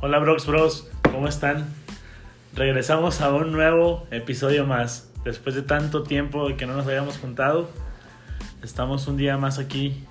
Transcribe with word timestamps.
Hola 0.00 0.18
Brox 0.18 0.46
Bros, 0.46 0.88
¿cómo 1.02 1.28
están? 1.28 1.68
Regresamos 2.54 3.20
a 3.20 3.32
un 3.34 3.52
nuevo 3.52 4.06
episodio 4.10 4.66
más. 4.66 5.10
Después 5.24 5.54
de 5.54 5.62
tanto 5.62 6.02
tiempo 6.02 6.48
que 6.56 6.66
no 6.66 6.74
nos 6.74 6.86
habíamos 6.86 7.18
juntado, 7.18 7.70
estamos 8.62 9.06
un 9.06 9.16
día 9.16 9.36
más 9.36 9.58
aquí 9.58 10.04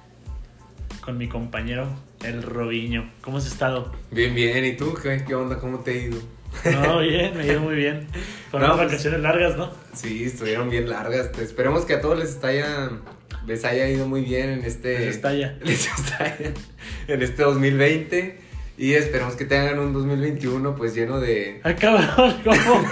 con 1.01 1.17
mi 1.17 1.27
compañero, 1.27 1.87
el 2.23 2.43
Robiño. 2.43 3.09
¿Cómo 3.21 3.39
has 3.39 3.47
estado? 3.47 3.91
Bien, 4.11 4.35
bien. 4.35 4.63
¿Y 4.63 4.73
tú? 4.77 4.93
¿Qué, 5.01 5.23
qué 5.27 5.33
onda? 5.35 5.57
¿Cómo 5.57 5.79
te 5.79 5.91
ha 5.91 5.95
ido? 5.95 6.19
No, 6.65 6.99
bien, 6.99 7.35
me 7.35 7.43
ha 7.43 7.45
ido 7.45 7.61
muy 7.61 7.75
bien. 7.75 8.07
Fueron 8.51 8.69
No, 8.69 8.75
pues- 8.75 8.87
vacaciones 8.89 9.21
largas, 9.21 9.57
¿no? 9.57 9.71
Sí, 9.93 10.23
estuvieron 10.25 10.69
bien 10.69 10.87
largas. 10.89 11.31
Esperemos 11.39 11.85
que 11.85 11.95
a 11.95 12.01
todos 12.01 12.19
les 12.19 12.43
haya, 12.43 12.91
les 13.47 13.65
haya 13.65 13.89
ido 13.89 14.07
muy 14.07 14.21
bien 14.21 14.49
en 14.49 14.63
este... 14.63 14.99
Les 14.99 15.15
estalla. 15.15 15.57
les 15.63 15.87
estalla 15.87 16.53
en 17.07 17.21
este 17.23 17.41
2020. 17.41 18.48
Y 18.79 18.93
esperemos 18.93 19.35
que 19.35 19.43
tengan 19.43 19.77
un 19.77 19.91
2021 19.91 20.73
pues 20.75 20.95
lleno 20.95 21.19
de... 21.19 21.59
¡Ay, 21.63 21.75
cabrón! 21.75 22.33
¿Cómo? 22.45 22.83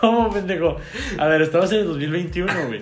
¿Cómo, 0.00 0.32
pendejo? 0.32 0.76
A 1.18 1.26
ver, 1.28 1.42
estamos 1.42 1.70
en 1.72 1.80
el 1.80 1.86
2021, 1.88 2.52
güey. 2.68 2.80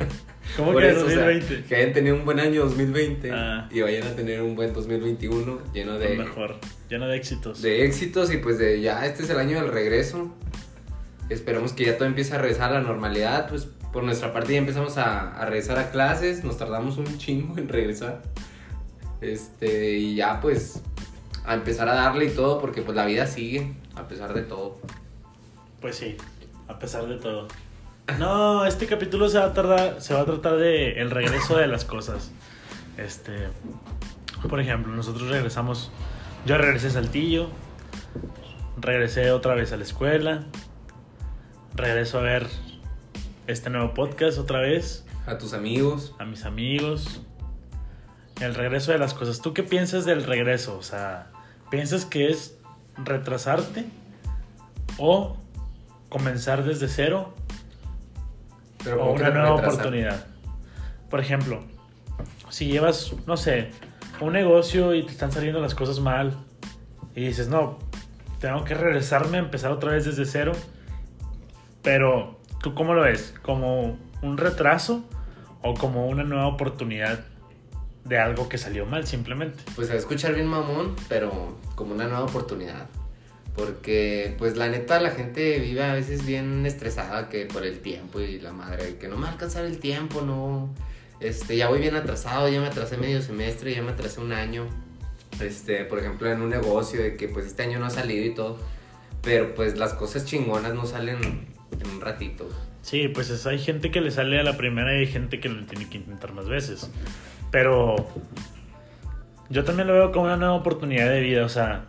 ¿Cómo 0.56 0.72
Por 0.72 0.82
que 0.82 0.90
eso, 0.90 1.04
o 1.04 1.08
sea, 1.08 1.24
2020? 1.26 1.64
que 1.68 1.74
hayan 1.76 1.92
tenido 1.92 2.14
un 2.14 2.24
buen 2.24 2.38
año 2.38 2.62
2020 2.64 3.30
Ah. 3.32 3.68
y 3.72 3.80
vayan 3.80 4.04
a 4.06 4.14
tener 4.14 4.40
un 4.40 4.54
buen 4.54 4.72
2021 4.72 5.58
lleno 5.74 5.98
de, 5.98 6.14
Lo 6.16 6.24
mejor, 6.24 6.56
lleno 6.88 7.08
de 7.08 7.16
éxitos. 7.16 7.60
de 7.60 7.84
éxitos 7.84 8.32
y 8.32 8.36
pues 8.36 8.58
de 8.58 8.80
ya 8.80 9.04
este 9.06 9.24
es 9.24 9.30
el 9.30 9.38
año 9.38 9.60
del 9.60 9.72
regreso. 9.72 10.32
Esperemos 11.28 11.72
que 11.72 11.86
ya 11.86 11.96
todo 11.98 12.06
empiece 12.06 12.34
a 12.34 12.38
regresar 12.38 12.70
a 12.70 12.74
la 12.74 12.80
normalidad. 12.82 13.48
Pues 13.48 13.66
por 13.92 14.04
nuestra 14.04 14.32
parte 14.32 14.52
ya 14.52 14.58
empezamos 14.58 14.96
a, 14.96 15.32
a 15.41 15.44
regresar 15.46 15.78
a 15.78 15.91
clases. 15.91 16.44
Nos 16.44 16.56
tardamos 16.56 16.98
un 16.98 17.18
chingo 17.18 17.58
en 17.58 17.68
regresar. 17.68 18.22
Este, 19.20 19.98
y 19.98 20.14
ya 20.16 20.41
pues 20.41 20.82
a 21.46 21.55
empezar 21.55 21.88
a 21.88 21.94
darle 21.94 22.27
y 22.27 22.30
todo 22.30 22.60
porque 22.60 22.83
pues 22.83 22.96
la 22.96 23.06
vida 23.06 23.27
sigue 23.27 23.74
a 23.96 24.06
pesar 24.08 24.34
de 24.34 24.42
todo. 24.42 24.78
Pues 25.80 25.97
sí, 25.97 26.16
a 26.69 26.78
pesar 26.78 27.06
de 27.06 27.16
todo. 27.16 27.48
No, 28.19 28.66
este 28.66 28.86
capítulo 28.86 29.28
se 29.28 29.38
va 29.38 29.47
a 29.47 29.55
tardar, 29.55 30.02
se 30.02 30.14
va 30.14 30.20
a 30.20 30.24
tratar 30.24 30.56
de 30.56 31.00
el 31.00 31.10
regreso 31.10 31.56
de 31.56 31.66
las 31.66 31.84
cosas. 31.84 32.30
Este, 32.97 33.48
por 34.48 34.60
ejemplo, 34.60 34.92
nosotros 34.92 35.28
regresamos, 35.30 35.91
yo 36.44 36.58
regresé 36.58 36.88
a 36.88 36.91
Saltillo, 36.91 37.48
regresé 38.78 39.30
otra 39.30 39.54
vez 39.54 39.72
a 39.72 39.77
la 39.77 39.84
escuela, 39.84 40.44
regreso 41.75 42.19
a 42.19 42.22
ver 42.22 42.47
este 43.47 43.70
nuevo 43.70 43.94
podcast 43.94 44.38
otra 44.38 44.60
vez, 44.60 45.06
A 45.27 45.38
tus 45.38 45.52
amigos. 45.54 46.14
a 46.19 46.25
mis 46.25 46.44
amigos, 46.44 47.22
el 48.41 48.55
regreso 48.55 48.92
de 48.92 48.98
las 48.98 49.14
cosas. 49.14 49.41
¿Tú 49.41 49.55
qué 49.55 49.62
piensas 49.62 50.05
del 50.05 50.24
regreso? 50.24 50.77
O 50.77 50.83
sea, 50.83 51.28
¿piensas 51.70 52.05
que 52.05 52.30
es 52.30 52.58
retrasarte 52.97 53.84
o 54.98 55.36
comenzar 56.08 56.64
desde 56.64 56.88
cero 56.88 57.34
Pero 58.82 58.97
o 58.97 59.00
¿cómo 59.00 59.14
que 59.14 59.22
una 59.22 59.30
nueva 59.30 59.56
retrasar? 59.56 59.74
oportunidad? 59.74 60.27
Por 61.08 61.20
ejemplo, 61.20 61.62
si 62.48 62.66
llevas, 62.66 63.14
no 63.27 63.36
sé, 63.36 63.70
un 64.20 64.32
negocio 64.32 64.94
y 64.94 65.04
te 65.04 65.12
están 65.12 65.32
saliendo 65.32 65.60
las 65.60 65.75
cosas 65.75 66.00
mal 66.00 66.34
y 67.14 67.27
dices, 67.27 67.48
no, 67.48 67.78
tengo 68.38 68.64
que 68.64 68.75
regresarme 68.75 69.38
a 69.38 69.41
empezar 69.41 69.70
otra 69.70 69.92
vez 69.92 70.04
desde 70.04 70.25
cero, 70.25 70.52
pero 71.82 72.38
¿tú 72.62 72.75
cómo 72.75 72.94
lo 72.94 73.02
ves? 73.02 73.34
¿Como 73.42 73.98
un 74.22 74.38
retraso 74.38 75.04
o 75.62 75.75
como 75.75 76.06
una 76.06 76.25
nueva 76.25 76.47
oportunidad 76.47 77.20
de 78.05 78.19
algo 78.19 78.48
que 78.48 78.59
salió 78.59 78.87
mal 78.87 79.06
simplemente? 79.06 79.59
Pues 79.77 79.91
a 79.91 79.95
escuchar 79.95 80.34
bien 80.34 80.47
mamón, 80.47 80.97
pero 81.09 81.59
como 81.75 81.95
una 81.95 82.05
nueva 82.05 82.25
oportunidad. 82.25 82.87
Porque, 83.56 84.34
pues 84.38 84.56
la 84.56 84.69
neta, 84.69 85.00
la 85.00 85.11
gente 85.11 85.59
vive 85.59 85.83
a 85.83 85.93
veces 85.94 86.25
bien 86.25 86.65
estresada 86.66 87.28
que 87.28 87.47
por 87.47 87.65
el 87.65 87.81
tiempo 87.81 88.21
y 88.21 88.39
la 88.39 88.53
madre, 88.53 88.97
que 88.97 89.09
no 89.09 89.16
me 89.16 89.22
va 89.22 89.28
a 89.28 89.33
alcanzar 89.33 89.65
el 89.65 89.78
tiempo, 89.78 90.22
no. 90.22 90.72
Este, 91.21 91.56
ya 91.56 91.69
voy 91.69 91.81
bien 91.81 91.97
atrasado, 91.97 92.49
ya 92.49 92.60
me 92.60 92.69
atrasé 92.69 92.97
medio 92.97 93.21
semestre, 93.21 93.75
ya 93.75 93.83
me 93.83 93.91
atrasé 93.91 94.21
un 94.21 94.33
año. 94.33 94.66
Este, 95.41 95.84
por 95.84 95.99
ejemplo, 95.99 96.31
en 96.31 96.41
un 96.41 96.49
negocio 96.50 97.03
de 97.03 97.16
que 97.16 97.28
pues 97.28 97.47
este 97.47 97.62
año 97.62 97.78
no 97.78 97.87
ha 97.87 97.91
salido 97.91 98.25
y 98.25 98.34
todo. 98.34 98.59
Pero 99.22 99.55
pues 99.55 99.77
las 99.77 99.93
cosas 99.94 100.25
chingonas 100.25 100.72
no 100.72 100.87
salen 100.87 101.19
en 101.78 101.91
un 101.91 102.00
ratito. 102.00 102.49
Sí, 102.83 103.09
pues 103.09 103.28
es- 103.28 103.47
hay 103.47 103.59
gente 103.59 103.91
que 103.91 104.00
le 104.00 104.10
sale 104.10 104.41
a 104.41 104.43
la 104.43 104.56
primera 104.56 104.94
y 104.97 105.00
hay 105.00 105.06
gente 105.06 105.41
que 105.41 105.49
lo 105.50 105.66
tiene 105.66 105.89
que 105.91 105.99
intentar 105.99 106.33
más 106.33 106.49
veces. 106.49 106.89
Pero 107.50 107.97
yo 109.49 109.65
también 109.65 109.88
lo 109.88 109.94
veo 109.94 110.12
como 110.12 110.27
una 110.27 110.37
nueva 110.37 110.55
oportunidad 110.55 111.09
de 111.09 111.21
vida. 111.21 111.44
O 111.44 111.49
sea, 111.49 111.87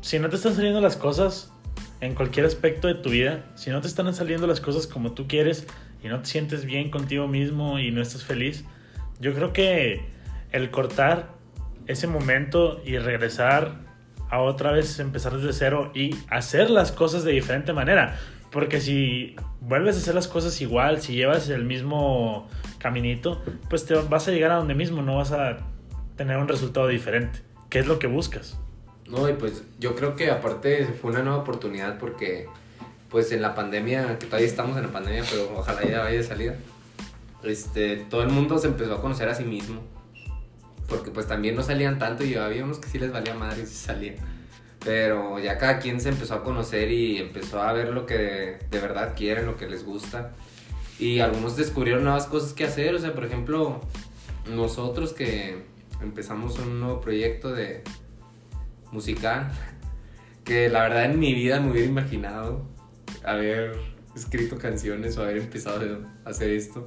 si 0.00 0.18
no 0.18 0.28
te 0.28 0.36
están 0.36 0.54
saliendo 0.54 0.80
las 0.80 0.96
cosas 0.96 1.52
en 2.00 2.14
cualquier 2.14 2.46
aspecto 2.46 2.88
de 2.88 2.94
tu 2.94 3.10
vida, 3.10 3.44
si 3.56 3.70
no 3.70 3.80
te 3.80 3.88
están 3.88 4.12
saliendo 4.14 4.46
las 4.46 4.60
cosas 4.60 4.86
como 4.86 5.12
tú 5.12 5.26
quieres 5.26 5.66
y 6.02 6.08
no 6.08 6.20
te 6.20 6.26
sientes 6.26 6.64
bien 6.64 6.90
contigo 6.90 7.26
mismo 7.26 7.78
y 7.78 7.90
no 7.90 8.00
estás 8.00 8.24
feliz, 8.24 8.64
yo 9.20 9.34
creo 9.34 9.52
que 9.52 10.06
el 10.52 10.70
cortar 10.70 11.30
ese 11.86 12.06
momento 12.06 12.80
y 12.84 12.98
regresar 12.98 13.88
a 14.30 14.40
otra 14.40 14.72
vez 14.72 14.98
empezar 15.00 15.36
desde 15.36 15.52
cero 15.52 15.90
y 15.94 16.14
hacer 16.28 16.70
las 16.70 16.92
cosas 16.92 17.24
de 17.24 17.32
diferente 17.32 17.72
manera. 17.72 18.16
Porque 18.50 18.80
si 18.80 19.36
vuelves 19.60 19.96
a 19.96 19.98
hacer 19.98 20.14
las 20.14 20.28
cosas 20.28 20.60
igual, 20.60 21.00
si 21.02 21.14
llevas 21.14 21.48
el 21.48 21.64
mismo 21.64 22.48
caminito, 22.78 23.42
pues 23.68 23.84
te 23.84 23.94
vas 23.94 24.28
a 24.28 24.30
llegar 24.30 24.50
a 24.50 24.56
donde 24.56 24.74
mismo, 24.74 25.02
no 25.02 25.16
vas 25.16 25.32
a 25.32 25.58
tener 26.16 26.36
un 26.36 26.48
resultado 26.48 26.88
diferente. 26.88 27.40
¿Qué 27.68 27.80
es 27.80 27.86
lo 27.86 27.98
que 27.98 28.06
buscas? 28.06 28.58
No, 29.08 29.28
y 29.28 29.34
pues 29.34 29.62
yo 29.78 29.94
creo 29.94 30.16
que 30.16 30.30
aparte 30.30 30.86
fue 30.86 31.10
una 31.10 31.22
nueva 31.22 31.38
oportunidad 31.38 31.98
porque 31.98 32.46
pues 33.10 33.32
en 33.32 33.40
la 33.40 33.54
pandemia, 33.54 34.18
que 34.18 34.26
todavía 34.26 34.46
estamos 34.48 34.76
en 34.76 34.84
la 34.84 34.92
pandemia, 34.92 35.24
pero 35.30 35.50
ojalá 35.56 35.82
ya 35.82 36.00
vaya 36.00 36.18
de 36.18 36.24
salida, 36.24 36.56
este, 37.42 37.96
todo 37.96 38.22
el 38.22 38.28
mundo 38.28 38.58
se 38.58 38.68
empezó 38.68 38.94
a 38.94 39.00
conocer 39.00 39.28
a 39.28 39.34
sí 39.34 39.44
mismo. 39.44 39.82
Porque 40.88 41.10
pues 41.10 41.26
también 41.26 41.54
no 41.54 41.62
salían 41.62 41.98
tanto 41.98 42.24
y 42.24 42.34
había 42.34 42.64
unos 42.64 42.78
que 42.78 42.88
sí 42.88 42.98
les 42.98 43.12
valía 43.12 43.34
madre 43.34 43.66
sí 43.66 43.74
salían. 43.74 44.16
Pero 44.84 45.38
ya 45.38 45.58
cada 45.58 45.78
quien 45.78 46.00
se 46.00 46.08
empezó 46.08 46.34
a 46.34 46.42
conocer 46.42 46.90
y 46.90 47.18
empezó 47.18 47.60
a 47.62 47.72
ver 47.72 47.88
lo 47.88 48.06
que 48.06 48.58
de 48.70 48.80
verdad 48.80 49.14
quieren, 49.16 49.46
lo 49.46 49.56
que 49.56 49.68
les 49.68 49.84
gusta. 49.84 50.32
Y 50.98 51.20
algunos 51.20 51.56
descubrieron 51.56 52.04
nuevas 52.04 52.26
cosas 52.26 52.52
que 52.52 52.64
hacer. 52.64 52.94
O 52.94 52.98
sea, 52.98 53.14
por 53.14 53.24
ejemplo, 53.24 53.80
nosotros 54.50 55.12
que 55.12 55.62
empezamos 56.02 56.58
un 56.58 56.80
nuevo 56.80 57.00
proyecto 57.00 57.52
de 57.52 57.82
musical, 58.90 59.50
que 60.44 60.68
la 60.68 60.82
verdad 60.82 61.04
en 61.04 61.18
mi 61.18 61.34
vida 61.34 61.60
me 61.60 61.70
hubiera 61.70 61.88
imaginado 61.88 62.66
haber 63.24 63.76
escrito 64.14 64.58
canciones 64.58 65.16
o 65.16 65.22
haber 65.22 65.38
empezado 65.38 66.06
a 66.24 66.30
hacer 66.30 66.50
esto. 66.50 66.84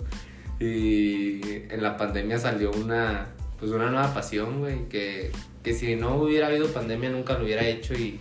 Y 0.60 1.42
en 1.70 1.82
la 1.82 1.98
pandemia 1.98 2.38
salió 2.38 2.72
una, 2.72 3.30
pues 3.60 3.72
una 3.72 3.90
nueva 3.90 4.14
pasión, 4.14 4.60
güey, 4.60 4.88
que, 4.90 5.32
que 5.64 5.74
si 5.74 5.96
no 5.96 6.18
hubiera 6.18 6.48
habido 6.48 6.68
pandemia 6.68 7.10
nunca 7.10 7.34
lo 7.34 7.46
hubiera 7.46 7.66
hecho 7.66 7.94
y, 7.96 8.20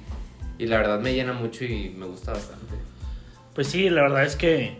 y 0.59 0.67
la 0.67 0.79
verdad 0.79 1.01
me 1.01 1.13
llena 1.15 1.33
mucho 1.33 1.65
y 1.65 1.91
me 1.91 2.07
gusta 2.07 2.33
bastante. 2.33 2.75
Pues 3.55 3.67
sí, 3.67 3.91
la 3.91 4.03
verdad 4.03 4.25
es 4.25 4.37
que 4.37 4.79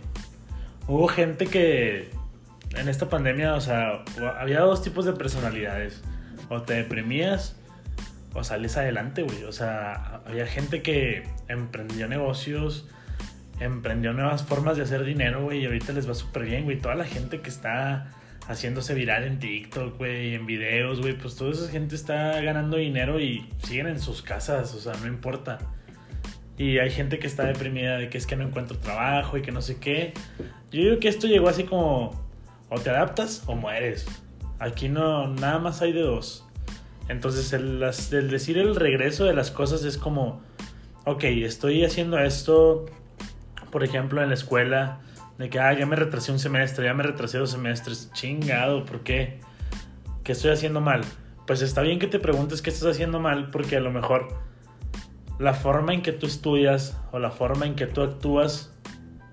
hubo 0.91 1.07
gente 1.07 1.47
que 1.47 2.11
en 2.77 2.89
esta 2.89 3.09
pandemia, 3.09 3.55
o 3.55 3.61
sea, 3.61 4.05
había 4.39 4.61
dos 4.61 4.83
tipos 4.83 5.05
de 5.05 5.13
personalidades. 5.13 6.03
O 6.49 6.63
te 6.63 6.75
deprimías 6.75 7.57
o 8.35 8.43
sales 8.43 8.77
adelante, 8.77 9.23
güey. 9.23 9.45
O 9.45 9.53
sea, 9.53 10.21
había 10.27 10.47
gente 10.47 10.83
que 10.83 11.23
emprendió 11.49 12.09
negocios, 12.09 12.89
emprendió 13.61 14.13
nuevas 14.13 14.43
formas 14.43 14.77
de 14.77 14.83
hacer 14.83 15.05
dinero, 15.05 15.45
güey, 15.45 15.63
y 15.63 15.67
ahorita 15.67 15.93
les 15.93 16.09
va 16.09 16.15
súper 16.15 16.45
bien, 16.45 16.65
güey. 16.65 16.79
Toda 16.79 16.97
la 16.97 17.05
gente 17.05 17.41
que 17.41 17.51
está 17.51 18.11
haciéndose 18.49 18.95
viral 18.95 19.23
en 19.23 19.39
TikTok, 19.39 19.97
güey, 19.97 20.35
en 20.35 20.45
videos, 20.45 21.01
güey, 21.01 21.17
pues 21.17 21.37
toda 21.37 21.53
esa 21.53 21.71
gente 21.71 21.95
está 21.95 22.41
ganando 22.41 22.79
dinero 22.79 23.21
y 23.21 23.49
siguen 23.63 23.87
en 23.87 24.01
sus 24.01 24.23
casas, 24.23 24.75
o 24.75 24.81
sea, 24.81 24.95
no 25.01 25.07
importa. 25.07 25.59
Y 26.59 26.79
hay 26.79 26.91
gente 26.91 27.21
que 27.21 27.29
está 27.29 27.45
deprimida 27.45 27.97
de 27.97 28.11
que 28.11 28.19
es 28.19 28.27
que 28.27 28.35
no 28.35 28.45
encuentro 28.45 28.77
trabajo 28.77 29.39
y 29.39 29.43
que 29.43 29.53
no 29.53 29.63
sé 29.63 29.79
qué. 29.79 30.13
Yo 30.71 30.83
digo 30.83 31.01
que 31.01 31.09
esto 31.09 31.27
llegó 31.27 31.49
así 31.49 31.65
como 31.65 32.13
o 32.69 32.81
te 32.81 32.91
adaptas 32.91 33.43
o 33.47 33.55
mueres. 33.55 34.07
Aquí 34.59 34.89
no, 34.89 35.27
nada 35.29 35.59
más 35.59 35.83
hay 35.83 35.93
de 35.93 36.03
dos. 36.03 36.47
Entonces 37.09 37.53
el, 37.53 37.81
decir 38.31 38.57
el 38.57 38.77
regreso 38.77 39.25
de 39.25 39.35
las 39.35 39.51
cosas 39.51 39.83
es 39.85 39.99
como, 39.99 40.41
ok, 41.05 41.25
estoy 41.25 41.85
haciendo 41.85 42.19
esto, 42.21 42.87
por 43.73 43.83
ejemplo, 43.83 44.23
en 44.23 44.29
la 44.29 44.35
escuela, 44.35 45.01
de 45.39 45.51
que, 45.51 45.59
ah, 45.59 45.73
ya 45.73 45.87
me 45.87 45.97
retrasé 45.97 46.31
un 46.31 46.39
semestre, 46.39 46.85
ya 46.85 46.95
me 46.95 47.03
retrasé 47.03 47.39
dos 47.39 47.51
semestres, 47.51 48.13
chingado, 48.13 48.85
¿por 48.85 49.01
qué? 49.01 49.41
¿Qué 50.23 50.33
estoy 50.33 50.53
haciendo 50.53 50.81
mal? 50.81 51.01
Pues 51.49 51.63
está 51.63 51.83
bien 51.83 51.99
que 51.99 52.07
te 52.07 52.21
preguntes 52.21 52.63
qué 52.63 52.71
estás 52.71 52.89
haciendo 52.93 53.19
mal, 53.19 53.49
porque 53.51 53.77
a 53.77 53.81
lo 53.81 53.91
mejor 53.91 54.29
la 55.41 55.55
forma 55.55 55.95
en 55.95 56.03
que 56.03 56.13
tú 56.13 56.27
estudias 56.27 56.97
o 57.11 57.19
la 57.19 57.33
forma 57.33 57.67
en 57.67 57.75
que 57.75 57.87
tú 57.87 58.03
actúas 58.03 58.73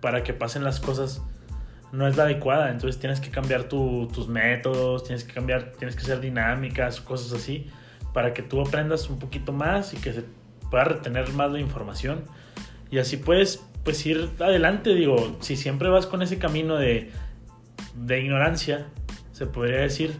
para 0.01 0.23
que 0.23 0.33
pasen 0.33 0.63
las 0.63 0.79
cosas 0.79 1.21
no 1.91 2.07
es 2.07 2.17
la 2.17 2.23
adecuada. 2.23 2.69
Entonces 2.71 2.99
tienes 2.99 3.19
que 3.19 3.29
cambiar 3.29 3.63
tu- 3.63 4.07
tus 4.13 4.27
métodos, 4.27 5.03
tienes 5.03 5.23
que 5.23 5.33
cambiar, 5.33 5.71
tienes 5.77 5.95
que 5.95 6.03
hacer 6.03 6.19
dinámicas, 6.19 7.01
cosas 7.01 7.33
así, 7.33 7.67
para 8.13 8.33
que 8.33 8.41
tú 8.41 8.61
aprendas 8.61 9.09
un 9.09 9.19
poquito 9.19 9.51
más 9.53 9.93
y 9.93 9.97
que 9.97 10.13
se 10.13 10.25
puedas 10.69 10.87
retener 10.87 11.31
más 11.33 11.51
la 11.51 11.59
información 11.59 12.23
y 12.91 12.97
así 12.99 13.17
puedes 13.17 13.63
pues 13.83 14.05
ir 14.05 14.29
adelante, 14.39 14.93
digo, 14.93 15.37
si 15.39 15.55
siempre 15.55 15.87
vas 15.87 16.05
con 16.07 16.21
ese 16.21 16.37
camino 16.39 16.75
de, 16.75 17.09
de 17.95 18.21
ignorancia, 18.21 18.87
se 19.31 19.45
podría 19.45 19.79
decir, 19.79 20.17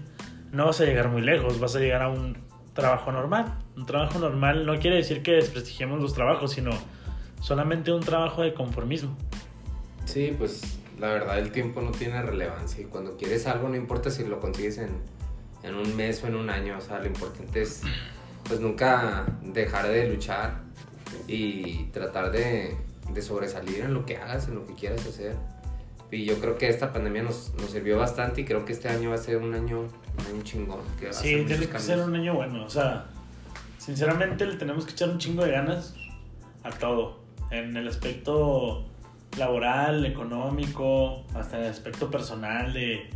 no 0.53 0.67
vas 0.67 0.79
a 0.79 0.85
llegar 0.85 1.09
muy 1.09 1.21
lejos, 1.21 1.59
vas 1.59 1.75
a 1.75 1.79
llegar 1.79 2.01
a 2.01 2.07
un 2.09 2.37
trabajo 2.73 3.11
normal. 3.11 3.55
Un 3.75 3.85
trabajo 3.85 4.19
normal 4.19 4.65
no 4.65 4.79
quiere 4.79 4.95
decir 4.97 5.21
que 5.21 5.33
desprestigiemos 5.33 5.99
los 6.01 6.13
trabajos, 6.13 6.53
sino 6.53 6.71
solamente 7.41 7.91
un 7.91 8.01
trabajo 8.01 8.41
de 8.41 8.53
conformismo. 8.53 9.17
Sí, 10.07 10.33
pues 10.37 10.79
la 10.99 11.09
verdad 11.09 11.37
el 11.37 11.51
tiempo 11.51 11.81
no 11.81 11.91
tiene 11.91 12.21
relevancia 12.21 12.81
y 12.81 12.85
cuando 12.85 13.17
quieres 13.17 13.45
algo 13.45 13.69
no 13.69 13.75
importa 13.75 14.09
si 14.09 14.25
lo 14.25 14.39
consigues 14.39 14.79
en, 14.79 14.89
en 15.63 15.75
un 15.75 15.95
mes 15.95 16.23
o 16.23 16.27
en 16.27 16.35
un 16.35 16.49
año, 16.49 16.77
o 16.77 16.81
sea, 16.81 16.99
lo 16.99 17.05
importante 17.05 17.61
es 17.61 17.81
pues 18.47 18.59
nunca 18.59 19.25
dejar 19.43 19.89
de 19.89 20.09
luchar 20.09 20.61
y 21.27 21.83
tratar 21.85 22.31
de, 22.31 22.77
de 23.13 23.21
sobresalir 23.21 23.81
en 23.81 23.93
lo 23.93 24.05
que 24.05 24.17
hagas, 24.17 24.47
en 24.47 24.55
lo 24.55 24.65
que 24.65 24.73
quieras 24.73 25.05
hacer. 25.05 25.35
Y 26.09 26.23
yo 26.23 26.39
creo 26.39 26.57
que 26.57 26.69
esta 26.69 26.93
pandemia 26.93 27.23
nos, 27.23 27.53
nos 27.55 27.69
sirvió 27.69 27.97
bastante 27.97 28.41
y 28.41 28.45
creo 28.45 28.63
que 28.63 28.71
este 28.71 28.87
año 28.87 29.09
va 29.09 29.15
a 29.15 29.19
ser 29.19 29.37
un 29.37 29.53
año, 29.53 29.81
un 29.81 30.33
año 30.33 30.41
chingón. 30.43 30.79
Que 30.97 31.05
va 31.07 31.11
a 31.11 31.13
Sí, 31.13 31.43
tiene 31.45 31.67
que 31.67 31.79
ser 31.79 31.99
un 31.99 32.15
año 32.15 32.33
bueno. 32.33 32.63
O 32.63 32.69
sea, 32.69 33.07
sinceramente 33.77 34.45
le 34.45 34.55
tenemos 34.55 34.85
que 34.85 34.93
echar 34.93 35.09
un 35.09 35.17
chingo 35.17 35.43
de 35.43 35.51
ganas 35.51 35.95
a 36.63 36.69
todo. 36.69 37.19
En 37.51 37.75
el 37.75 37.87
aspecto 37.89 38.85
laboral, 39.37 40.05
económico, 40.05 41.25
hasta 41.33 41.59
el 41.59 41.65
aspecto 41.65 42.09
personal 42.09 42.73
de 42.73 43.09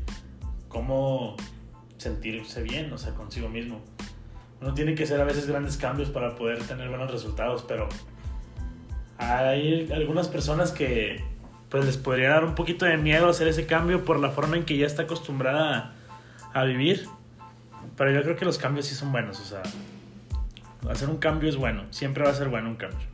cómo 0.68 1.36
sentirse 1.98 2.64
bien, 2.64 2.92
o 2.94 2.98
sea, 2.98 3.14
consigo 3.14 3.50
mismo. 3.50 3.82
Uno 4.62 4.74
tiene 4.74 4.96
que 4.96 5.04
hacer 5.04 5.20
a 5.20 5.24
veces 5.24 5.48
grandes 5.48 5.78
cambios 5.78 6.10
para 6.10 6.36
poder 6.36 6.64
tener 6.64 6.90
buenos 6.90 7.12
resultados, 7.12 7.64
pero 7.68 7.90
hay 9.18 9.92
algunas 9.92 10.28
personas 10.28 10.72
que 10.72 11.24
pues 11.70 11.86
les 11.86 11.98
podría 11.98 12.30
dar 12.32 12.44
un 12.44 12.54
poquito 12.54 12.86
de 12.86 12.98
miedo 12.98 13.30
hacer 13.30 13.48
ese 13.48 13.66
cambio 13.66 14.04
por 14.04 14.20
la 14.20 14.32
forma 14.32 14.58
en 14.58 14.66
que 14.66 14.78
ya 14.78 14.86
está 14.86 15.04
acostumbrada 15.04 15.94
a, 16.54 16.60
a 16.60 16.64
vivir. 16.66 17.08
Pero 17.96 18.12
yo 18.12 18.22
creo 18.24 18.36
que 18.36 18.46
los 18.46 18.58
cambios 18.58 18.86
sí 18.86 18.96
son 18.96 19.12
buenos, 19.12 19.40
o 19.40 19.46
sea, 19.46 19.62
hacer 20.90 21.10
un 21.10 21.18
cambio 21.18 21.50
es 21.50 21.56
bueno, 21.56 21.86
siempre 21.92 22.24
va 22.24 22.30
a 22.30 22.34
ser 22.34 22.50
bueno 22.50 22.70
un 22.70 22.76
cambio. 22.76 23.08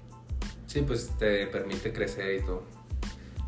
Sí, 0.66 0.82
pues 0.82 1.12
te 1.18 1.48
permite 1.48 1.94
crecer 1.94 2.42
y 2.42 2.46
todo. 2.46 2.77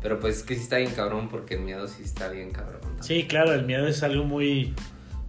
Pero 0.02 0.18
pues 0.18 0.38
es 0.38 0.42
que 0.42 0.54
sí 0.54 0.62
está 0.62 0.78
bien 0.78 0.92
cabrón 0.92 1.28
porque 1.28 1.54
el 1.54 1.60
miedo 1.60 1.86
sí 1.86 2.02
está 2.02 2.28
bien 2.28 2.50
cabrón. 2.52 2.80
Sí, 3.00 3.26
claro, 3.26 3.52
el 3.52 3.64
miedo 3.66 3.86
es 3.86 4.02
algo 4.02 4.24
muy, 4.24 4.74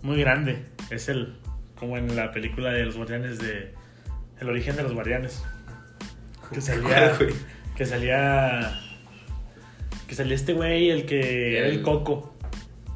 muy 0.01 0.19
grande. 0.19 0.63
Es 0.89 1.09
el, 1.09 1.35
como 1.75 1.97
en 1.97 2.15
la 2.15 2.31
película 2.31 2.71
de 2.71 2.85
los 2.85 2.95
guardianes 2.95 3.39
de, 3.39 3.73
el 4.39 4.49
origen 4.49 4.75
de 4.77 4.83
los 4.83 4.93
guardianes. 4.93 5.43
Que 6.53 6.61
salía, 6.61 7.17
que 7.77 7.85
salía, 7.85 8.79
que 10.07 10.15
salía 10.15 10.35
este 10.35 10.53
güey, 10.53 10.89
el 10.89 11.05
que 11.05 11.57
era 11.57 11.67
el 11.67 11.75
El- 11.75 11.81
coco. 11.81 12.35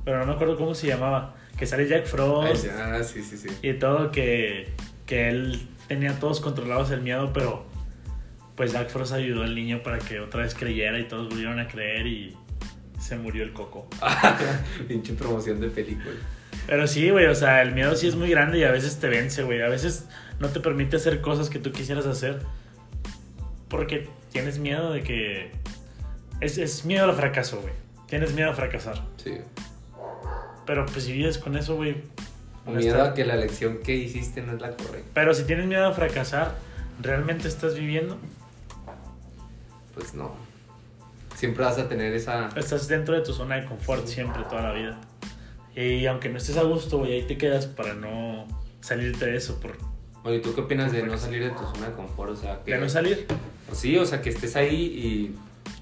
Pero 0.03 0.19
no 0.19 0.25
me 0.27 0.33
acuerdo 0.33 0.55
cómo 0.57 0.75
se 0.75 0.87
llamaba. 0.87 1.35
Que 1.57 1.65
sale 1.65 1.87
Jack 1.87 2.01
Ay, 2.03 2.07
Frost 2.09 2.65
ya, 2.65 3.03
sí, 3.03 3.23
sí, 3.23 3.37
sí. 3.37 3.47
y 3.61 3.73
todo, 3.73 4.11
que, 4.11 4.73
que 5.05 5.29
él 5.29 5.67
tenía 5.87 6.19
todos 6.19 6.41
controlados 6.41 6.91
el 6.91 7.01
miedo, 7.01 7.31
pero 7.33 7.65
pues 8.55 8.71
Jack 8.71 8.89
Frost 8.89 9.13
ayudó 9.13 9.43
al 9.43 9.53
niño 9.53 9.83
para 9.83 9.99
que 9.99 10.19
otra 10.19 10.43
vez 10.43 10.55
creyera 10.55 10.99
y 10.99 11.07
todos 11.07 11.29
volvieron 11.29 11.59
a 11.59 11.67
creer 11.67 12.07
y 12.07 12.37
se 12.99 13.17
murió 13.17 13.43
el 13.43 13.53
coco. 13.53 13.87
Pinche 14.87 15.13
promoción 15.13 15.59
de 15.59 15.69
película. 15.69 16.15
Pero 16.67 16.87
sí, 16.87 17.09
güey, 17.09 17.27
o 17.27 17.35
sea, 17.35 17.61
el 17.61 17.73
miedo 17.73 17.95
sí 17.95 18.07
es 18.07 18.15
muy 18.15 18.29
grande 18.29 18.57
y 18.59 18.63
a 18.63 18.71
veces 18.71 18.97
te 18.99 19.07
vence, 19.07 19.43
güey. 19.43 19.61
A 19.61 19.67
veces 19.67 20.07
no 20.39 20.47
te 20.49 20.59
permite 20.59 20.95
hacer 20.95 21.21
cosas 21.21 21.49
que 21.49 21.59
tú 21.59 21.71
quisieras 21.71 22.05
hacer 22.05 22.41
porque 23.67 24.09
tienes 24.31 24.57
miedo 24.57 24.91
de 24.91 25.03
que... 25.03 25.51
Es, 26.41 26.57
es 26.57 26.85
miedo 26.85 27.05
al 27.05 27.13
fracaso, 27.13 27.61
güey. 27.61 27.73
Tienes 28.07 28.33
miedo 28.33 28.51
a 28.51 28.53
fracasar. 28.53 29.01
Sí. 29.17 29.37
Pero 30.65 30.85
pues 30.85 31.05
si 31.05 31.13
vives 31.13 31.37
con 31.37 31.55
eso, 31.55 31.75
güey... 31.75 31.97
Miedo 32.65 33.03
a 33.03 33.13
que 33.13 33.25
la 33.25 33.35
elección 33.35 33.79
que 33.83 33.95
hiciste 33.95 34.41
no 34.41 34.53
es 34.53 34.61
la 34.61 34.71
correcta. 34.71 35.09
Pero 35.13 35.33
si 35.35 35.43
tienes 35.43 35.67
miedo 35.67 35.85
a 35.85 35.93
fracasar, 35.93 36.55
¿realmente 36.99 37.47
estás 37.47 37.75
viviendo? 37.75 38.17
Pues 39.95 40.13
no. 40.13 40.35
Siempre 41.35 41.65
vas 41.65 41.77
a 41.79 41.89
tener 41.89 42.13
esa. 42.13 42.49
Estás 42.55 42.87
dentro 42.87 43.15
de 43.15 43.21
tu 43.21 43.33
zona 43.33 43.55
de 43.55 43.65
confort 43.65 44.05
Sí. 44.05 44.15
siempre, 44.15 44.43
toda 44.43 44.61
la 44.61 44.73
vida. 44.73 45.01
Y 45.75 46.05
aunque 46.05 46.29
no 46.29 46.37
estés 46.37 46.57
a 46.57 46.63
gusto, 46.63 46.99
güey, 46.99 47.13
ahí 47.13 47.23
te 47.23 47.37
quedas 47.37 47.65
para 47.65 47.93
no 47.93 48.45
salirte 48.79 49.25
de 49.25 49.35
eso, 49.37 49.59
por 49.59 49.77
Oye, 50.23 50.39
¿tú 50.39 50.55
qué 50.55 50.61
opinas 50.61 50.91
de 50.91 51.03
no 51.03 51.17
salir 51.17 51.43
de 51.43 51.49
tu 51.51 51.59
zona 51.59 51.89
de 51.89 51.93
confort? 51.93 52.31
O 52.31 52.35
sea, 52.35 52.61
que. 52.63 52.71
de 52.71 52.79
no 52.79 52.89
salir. 52.89 53.27
Sí, 53.71 53.97
o 53.97 54.05
sea, 54.05 54.21
que 54.21 54.29
estés 54.29 54.55
ahí 54.55 54.75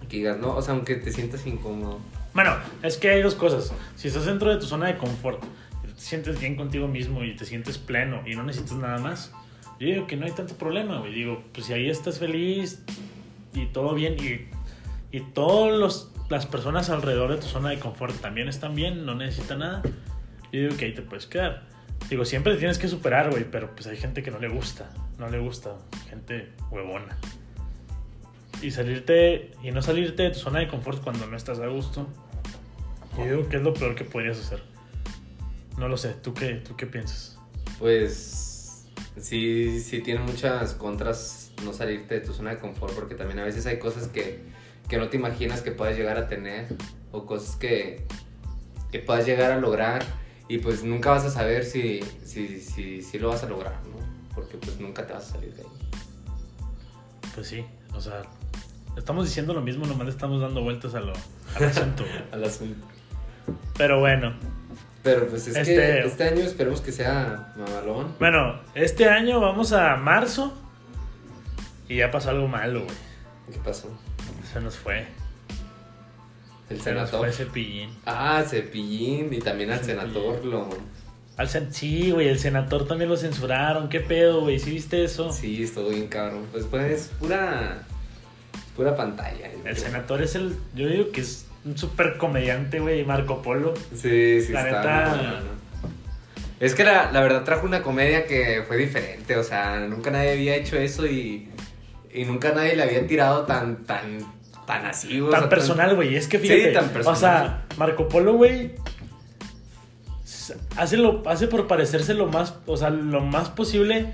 y 0.02 0.08
que 0.08 0.18
digas, 0.18 0.38
no, 0.38 0.56
o 0.56 0.62
sea, 0.62 0.74
aunque 0.74 0.96
te 0.96 1.12
sientas 1.12 1.46
incómodo. 1.46 2.00
Bueno, 2.34 2.56
es 2.82 2.98
que 2.98 3.10
hay 3.10 3.22
dos 3.22 3.36
cosas. 3.36 3.72
Si 3.96 4.08
estás 4.08 4.26
dentro 4.26 4.50
de 4.50 4.60
tu 4.60 4.66
zona 4.66 4.88
de 4.88 4.98
confort, 4.98 5.42
te 5.42 6.02
sientes 6.02 6.40
bien 6.40 6.56
contigo 6.56 6.88
mismo 6.88 7.24
y 7.24 7.36
te 7.36 7.46
sientes 7.46 7.78
pleno 7.78 8.22
y 8.26 8.36
no 8.36 8.44
necesitas 8.44 8.78
nada 8.80 8.98
más, 8.98 9.32
yo 9.80 9.88
digo 9.88 10.08
que 10.08 10.18
no 10.18 10.26
hay 10.26 10.32
tanto 10.32 10.56
problema, 10.56 11.00
güey. 11.00 11.14
Digo, 11.14 11.44
pues 11.54 11.68
si 11.68 11.74
ahí 11.74 11.90
estás 11.90 12.20
feliz 12.20 12.82
y 13.54 13.68
todo 13.68 13.94
bien 13.94 14.16
y, 14.20 14.48
y 15.16 15.22
todas 15.22 16.10
las 16.30 16.46
personas 16.46 16.90
alrededor 16.90 17.32
de 17.32 17.38
tu 17.38 17.48
zona 17.48 17.70
de 17.70 17.80
confort 17.80 18.16
también 18.20 18.48
están 18.48 18.76
bien, 18.76 19.06
no 19.06 19.16
necesitan 19.16 19.60
nada, 19.60 19.82
yo 20.52 20.62
digo 20.62 20.78
que 20.78 20.86
ahí 20.86 20.94
te 20.94 21.02
puedes 21.02 21.28
quedar. 21.28 21.64
Digo, 22.10 22.26
siempre 22.26 22.56
tienes 22.58 22.78
que 22.78 22.88
superar, 22.88 23.32
güey, 23.32 23.50
pero 23.50 23.74
pues 23.74 23.88
hay 23.88 23.98
gente 23.98 24.24
que 24.24 24.32
no 24.32 24.40
le 24.40 24.50
gusta, 24.50 24.90
no 25.18 25.30
le 25.30 25.40
gusta, 25.40 25.78
gente 26.10 26.52
huevona. 26.70 27.18
Y 28.62 28.72
salirte, 28.72 29.52
y 29.64 29.72
no 29.72 29.82
salirte 29.82 30.24
de 30.24 30.32
tu 30.32 30.40
zona 30.40 30.60
de 30.60 30.68
confort 30.68 31.02
cuando 31.02 31.26
no 31.28 31.38
estás 31.38 31.60
a 31.60 31.68
gusto, 31.68 32.08
yo 33.18 33.24
digo 33.24 33.50
que 33.50 33.58
es 33.58 33.64
lo 33.64 33.74
peor 33.74 33.96
que 33.96 34.04
podrías 34.04 34.40
hacer. 34.40 34.64
No 35.78 35.88
lo 35.88 35.98
sé, 35.98 36.14
¿tú 36.22 36.34
qué, 36.34 36.56
tú 36.56 36.76
qué 36.76 36.86
piensas? 36.86 37.40
Pues 37.80 38.86
sí, 39.18 39.80
sí 39.80 40.02
tiene 40.02 40.20
muchas 40.22 40.74
contras 40.74 41.53
no 41.64 41.74
salirte 41.74 42.16
de 42.16 42.22
tu 42.22 42.34
zona 42.34 42.52
de 42.52 42.58
confort 42.60 42.94
porque 42.94 43.16
también 43.16 43.40
a 43.40 43.44
veces 43.46 43.66
hay 43.66 43.80
cosas 43.80 44.08
que, 44.08 44.42
que 44.90 44.98
no 44.98 45.10
te 45.10 45.18
imaginas 45.18 45.62
que 45.62 45.72
puedas 45.72 45.96
llegar 45.98 46.18
a 46.18 46.28
tener 46.28 46.68
o 47.12 47.26
cosas 47.26 47.56
que, 47.56 48.06
que 48.92 49.00
puedas 49.00 49.26
llegar 49.26 49.52
a 49.52 49.58
lograr 49.58 50.04
y 50.48 50.58
pues 50.60 50.84
nunca 50.84 51.12
vas 51.12 51.24
a 51.26 51.30
saber 51.32 51.64
si, 51.66 52.02
si, 52.26 52.60
si, 52.60 53.02
si 53.02 53.20
lo 53.20 53.30
vas 53.30 53.44
a 53.44 53.48
lograr, 53.50 53.80
¿no? 53.88 54.04
Porque 54.36 54.58
pues 54.58 54.80
nunca 54.80 55.06
te 55.08 55.14
vas 55.14 55.30
a 55.30 55.32
salir 55.34 55.54
de 55.56 55.62
ahí. 55.62 55.68
Pues 57.36 57.48
sí, 57.48 57.66
o 57.94 58.02
sea, 58.02 58.22
estamos 58.98 59.26
diciendo 59.26 59.54
lo 59.54 59.62
mismo, 59.62 59.86
nomás 59.86 60.08
estamos 60.10 60.42
dando 60.42 60.62
vueltas 60.62 60.94
a 60.96 61.00
lo, 61.00 61.14
al 61.56 61.64
asunto. 61.64 62.04
Al 62.32 62.44
asunto. 62.44 62.88
Pero 63.78 64.00
bueno, 64.00 64.34
Pero 65.02 65.28
pues 65.28 65.48
es 65.48 65.56
Este- 65.56 65.76
que 65.76 66.00
este 66.06 66.24
año 66.24 66.42
esperemos 66.42 66.82
que 66.82 66.92
sea 66.92 67.54
mamalón. 67.58 68.16
bueno, 68.20 68.60
este 68.76 69.10
año 69.10 69.40
vamos 69.40 69.74
a 69.74 69.96
marzo 69.98 70.54
y 71.94 71.98
ya 71.98 72.12
pasó 72.12 72.30
algo 72.32 72.48
malo, 72.48 72.84
güey. 72.84 72.96
¿Qué 73.52 73.60
pasó? 73.64 73.90
Se 74.52 74.60
nos 74.62 74.76
fue. 74.78 75.06
El 76.70 76.82
Se 76.82 76.94
nos 76.94 77.10
senador. 77.10 77.20
fue 77.20 77.32
Cepillín. 77.32 77.90
Ah, 78.06 78.44
Cepillín 78.48 79.34
y 79.34 79.40
también 79.40 79.72
al 79.72 79.80
Cepillín. 79.80 80.02
senador 80.14 80.46
lo... 80.46 80.70
Al 81.36 81.48
sen- 81.48 81.72
sí, 81.72 82.12
güey, 82.12 82.28
el 82.30 82.40
senador 82.40 82.88
también 82.88 83.10
lo 83.10 83.18
censuraron. 83.18 83.90
¿Qué 83.90 84.00
pedo, 84.00 84.42
güey? 84.42 84.60
¿Sí 84.60 84.72
viste 84.72 85.04
eso? 85.04 85.32
Sí, 85.32 85.64
estuvo 85.64 85.90
bien 85.90 86.08
cabrón. 86.08 86.48
Pues, 86.52 86.66
pues 86.66 86.92
es 86.92 87.08
pura... 87.20 87.84
Pura 88.76 88.96
pantalla. 88.96 89.52
El 89.52 89.62
creo. 89.62 89.76
senador 89.76 90.22
es 90.24 90.34
el. 90.36 90.56
Yo 90.74 90.88
digo 90.88 91.12
que 91.12 91.22
es 91.22 91.46
un 91.64 91.78
súper 91.78 92.18
comediante, 92.18 92.80
güey, 92.80 93.04
Marco 93.06 93.42
Polo. 93.44 93.76
Sí, 93.94 94.42
sí, 94.42 94.52
La 94.52 94.66
está. 94.66 95.16
neta-. 95.16 95.42
Es 96.60 96.74
que 96.74 96.84
la, 96.84 97.12
la 97.12 97.22
verdad 97.22 97.44
trajo 97.44 97.68
una 97.68 97.84
comedia 97.84 98.26
que 98.26 98.64
fue 98.68 98.78
diferente. 98.78 99.38
O 99.38 99.44
sea, 99.44 99.80
nunca 99.88 100.10
nadie 100.12 100.32
había 100.32 100.56
hecho 100.56 100.76
eso 100.78 101.06
y... 101.06 101.50
Y 102.14 102.26
nunca 102.26 102.52
nadie 102.54 102.76
le 102.76 102.84
había 102.84 103.06
tirado 103.08 103.44
tan... 103.46 103.84
Tan, 103.86 104.20
tan 104.66 104.86
así, 104.86 105.20
o 105.20 105.30
Tan 105.30 105.42
sea, 105.42 105.50
personal, 105.50 105.96
güey. 105.96 106.16
Es 106.16 106.28
que 106.28 106.40
fíjate. 106.40 106.72
tan 106.72 106.90
personal. 106.90 107.14
O 107.14 107.20
sea, 107.20 107.66
Marco 107.78 108.08
Polo, 108.08 108.34
güey. 108.34 108.76
Hace, 110.78 110.98
lo, 110.98 111.28
hace 111.28 111.48
por 111.48 111.68
parecerse 111.68 112.14
lo 112.14 112.28
más, 112.28 112.56
o 112.66 112.76
sea, 112.78 112.90
lo 112.90 113.22
más 113.22 113.50
posible 113.50 114.14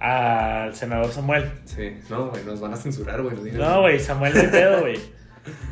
al 0.00 0.74
senador 0.74 1.10
Samuel. 1.12 1.50
Sí, 1.64 1.96
no, 2.10 2.30
güey, 2.30 2.44
nos 2.44 2.60
van 2.60 2.74
a 2.74 2.76
censurar, 2.76 3.22
güey. 3.22 3.36
No, 3.52 3.80
güey, 3.82 4.00
Samuel 4.00 4.32
de 4.32 4.44
pedo, 4.44 4.80
güey. 4.80 4.98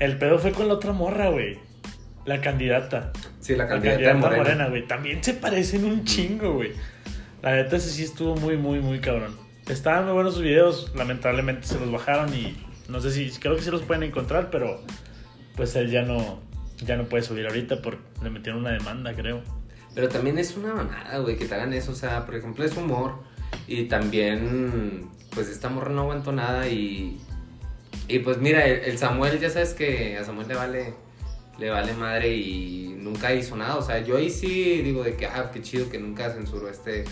El 0.00 0.18
pedo 0.18 0.38
fue 0.38 0.52
con 0.52 0.68
la 0.68 0.74
otra 0.74 0.92
morra, 0.92 1.28
güey. 1.30 1.58
La 2.24 2.40
candidata. 2.40 3.12
Sí, 3.40 3.54
la 3.56 3.64
La 3.64 3.70
candidata, 3.70 3.96
candidata 3.96 4.18
morena. 4.18 4.42
morena, 4.42 4.68
güey. 4.68 4.86
También 4.86 5.22
se 5.24 5.34
parecen 5.34 5.84
un 5.84 6.04
chingo, 6.04 6.54
güey. 6.54 6.72
La 7.40 7.54
neta, 7.56 7.76
ese 7.76 7.90
sí 7.90 8.04
estuvo 8.04 8.36
muy, 8.36 8.56
muy, 8.56 8.78
muy 8.80 9.00
cabrón. 9.00 9.36
Estaban 9.72 10.04
muy 10.04 10.12
buenos 10.12 10.34
sus 10.34 10.42
videos. 10.42 10.92
Lamentablemente 10.94 11.66
se 11.66 11.80
los 11.80 11.90
bajaron 11.90 12.34
y 12.34 12.62
no 12.90 13.00
sé 13.00 13.10
si, 13.10 13.30
creo 13.40 13.56
que 13.56 13.62
sí 13.62 13.70
los 13.70 13.80
pueden 13.80 14.02
encontrar, 14.02 14.50
pero 14.50 14.78
pues 15.56 15.74
él 15.76 15.90
ya 15.90 16.02
no, 16.02 16.40
ya 16.84 16.96
no 16.96 17.04
puede 17.08 17.22
subir 17.22 17.46
ahorita 17.46 17.80
porque 17.80 18.02
le 18.22 18.28
metieron 18.28 18.60
una 18.60 18.72
demanda, 18.72 19.14
creo. 19.14 19.40
Pero 19.94 20.10
también 20.10 20.38
es 20.38 20.58
una 20.58 20.74
mamada, 20.74 21.18
güey, 21.18 21.38
que 21.38 21.46
te 21.46 21.54
hagan 21.54 21.72
eso. 21.72 21.92
O 21.92 21.94
sea, 21.94 22.26
por 22.26 22.34
ejemplo, 22.34 22.64
es 22.66 22.76
humor. 22.76 23.22
Y 23.66 23.84
también, 23.84 25.08
pues 25.34 25.48
esta 25.48 25.70
morra 25.70 25.90
no 25.90 26.02
aguantó 26.02 26.32
nada 26.32 26.68
y... 26.68 27.18
Y 28.08 28.18
pues 28.18 28.36
mira, 28.36 28.66
el, 28.66 28.80
el 28.80 28.98
Samuel, 28.98 29.40
ya 29.40 29.48
sabes 29.48 29.72
que 29.72 30.18
a 30.18 30.24
Samuel 30.24 30.48
le 30.48 30.54
vale, 30.54 30.94
le 31.58 31.70
vale 31.70 31.94
madre 31.94 32.36
y 32.36 32.94
nunca 32.98 33.32
hizo 33.32 33.56
nada. 33.56 33.76
O 33.76 33.82
sea, 33.82 34.00
yo 34.00 34.18
ahí 34.18 34.28
sí 34.28 34.82
digo 34.82 35.02
de 35.02 35.16
que, 35.16 35.24
ah, 35.24 35.50
qué 35.50 35.62
chido 35.62 35.88
que 35.88 35.98
nunca 35.98 36.30
censuró 36.30 36.68
este... 36.68 37.04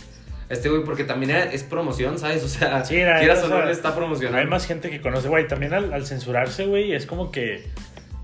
Este 0.50 0.68
güey, 0.68 0.84
porque 0.84 1.04
también 1.04 1.30
era- 1.30 1.44
es 1.44 1.62
promoción, 1.62 2.18
¿sabes? 2.18 2.44
O 2.44 2.48
sea, 2.48 2.84
Sí, 2.84 2.98
la 3.02 3.18
quieras 3.20 3.42
o 3.44 3.48
no 3.48 3.64
le 3.64 3.72
está 3.72 3.94
promocionando. 3.94 4.38
Hay 4.38 4.46
más 4.46 4.66
gente 4.66 4.90
que 4.90 5.00
conoce, 5.00 5.28
güey. 5.28 5.46
También 5.48 5.72
al, 5.72 5.92
al 5.92 6.04
censurarse, 6.06 6.66
güey, 6.66 6.92
es 6.92 7.06
como 7.06 7.30
que 7.30 7.64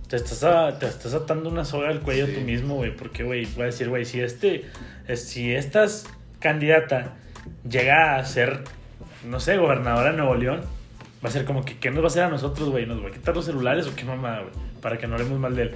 te 0.09 0.17
estás, 0.17 0.43
a- 0.45 0.79
te 0.79 0.87
estás 0.87 1.15
atando 1.15 1.49
una 1.49 1.65
soga 1.65 1.89
al 1.89 2.01
cuello 2.01 2.27
Sí. 2.27 2.33
tú 2.35 2.41
mismo, 2.43 2.75
güey. 2.75 2.95
Porque, 2.95 3.23
güey, 3.23 3.47
voy 3.55 3.63
a 3.63 3.67
decir, 3.67 3.89
güey, 3.89 4.05
si 4.05 4.21
este, 4.21 4.65
es- 5.09 5.23
si 5.29 5.55
esta 5.55 5.87
candidata 6.41 7.15
llega 7.69 8.17
a 8.17 8.25
ser, 8.25 8.61
no 9.25 9.41
sé, 9.41 9.57
gobernadora 9.57 10.11
de 10.11 10.17
Nuevo 10.17 10.35
León, 10.35 10.63
va 11.25 11.29
a 11.29 11.33
ser 11.33 11.45
como 11.45 11.65
que, 11.65 11.79
¿qué 11.79 11.91
nos 11.91 12.01
va 12.01 12.05
a 12.05 12.09
hacer 12.09 12.23
a 12.25 12.29
nosotros, 12.29 12.69
güey? 12.71 12.87
¿Nos 12.87 13.03
va 13.05 13.09
a 13.09 13.13
quitar 13.13 13.35
los 13.35 13.45
celulares 13.47 13.87
o 13.87 13.95
qué 13.95 14.05
mamada, 14.05 14.41
güey? 14.41 14.53
Para 14.83 14.99
que 14.99 15.07
no 15.07 15.15
hablemos 15.15 15.39
mal 15.39 15.55
de 15.57 15.63
él. 15.63 15.75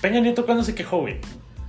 Peña 0.00 0.20
Nieto, 0.20 0.44
¿cuándo 0.46 0.64
se 0.64 0.74
quejó, 0.74 0.98
güey? 0.98 1.18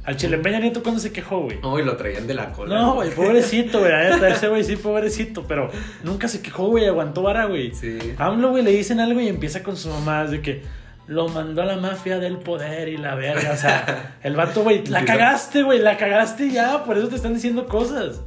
Al 0.04 0.18
Chile 0.18 0.40
Peña 0.40 0.60
Nieto, 0.60 0.82
¿cuándo 0.82 1.00
se 1.00 1.12
quejó, 1.12 1.42
güey? 1.42 1.60
No, 1.62 1.78
y 1.78 1.84
lo 1.84 1.96
traían 1.96 2.26
de 2.26 2.34
la 2.34 2.52
cola. 2.52 2.76
No, 2.76 2.96
güey, 2.96 3.12
pobrecito, 3.12 3.80
güey. 3.80 3.92
Ese 4.32 4.48
güey 4.48 4.64
sí, 4.64 4.76
pobrecito. 4.76 5.44
Pero 5.48 5.70
nunca 6.04 6.28
se 6.28 6.42
quejó, 6.42 6.68
güey. 6.68 6.88
Aguantó 6.88 7.22
vara, 7.22 7.46
güey. 7.46 7.72
Sí. 7.76 8.00
AMLO, 8.18 8.50
güey, 8.50 8.64
le 8.64 8.72
dicen 8.72 9.00
algo 9.00 9.20
y 9.22 9.28
empieza 9.28 9.62
con 9.62 9.78
su 9.78 9.90
mamá 9.90 10.26
de 10.26 10.42
que 10.42 10.64
lo 11.06 11.28
mandó 11.28 11.62
a 11.62 11.66
la 11.66 11.78
mafia 11.78 12.18
del 12.18 12.38
poder 12.38 12.88
y 12.88 12.98
la 12.98 13.14
verga. 13.14 13.52
O 13.52 13.58
sea, 13.58 14.16
el 14.24 14.36
vato, 14.36 14.64
güey, 14.64 14.86
la 14.88 15.06
cagaste, 15.06 15.62
güey, 15.62 15.78
la 15.78 15.98
cagaste 15.98 16.50
ya. 16.50 16.84
Por 16.84 16.98
eso 16.98 17.08
te 17.08 17.18
están 17.18 17.36
diciendo 17.36 17.68
cosas. 17.68 18.22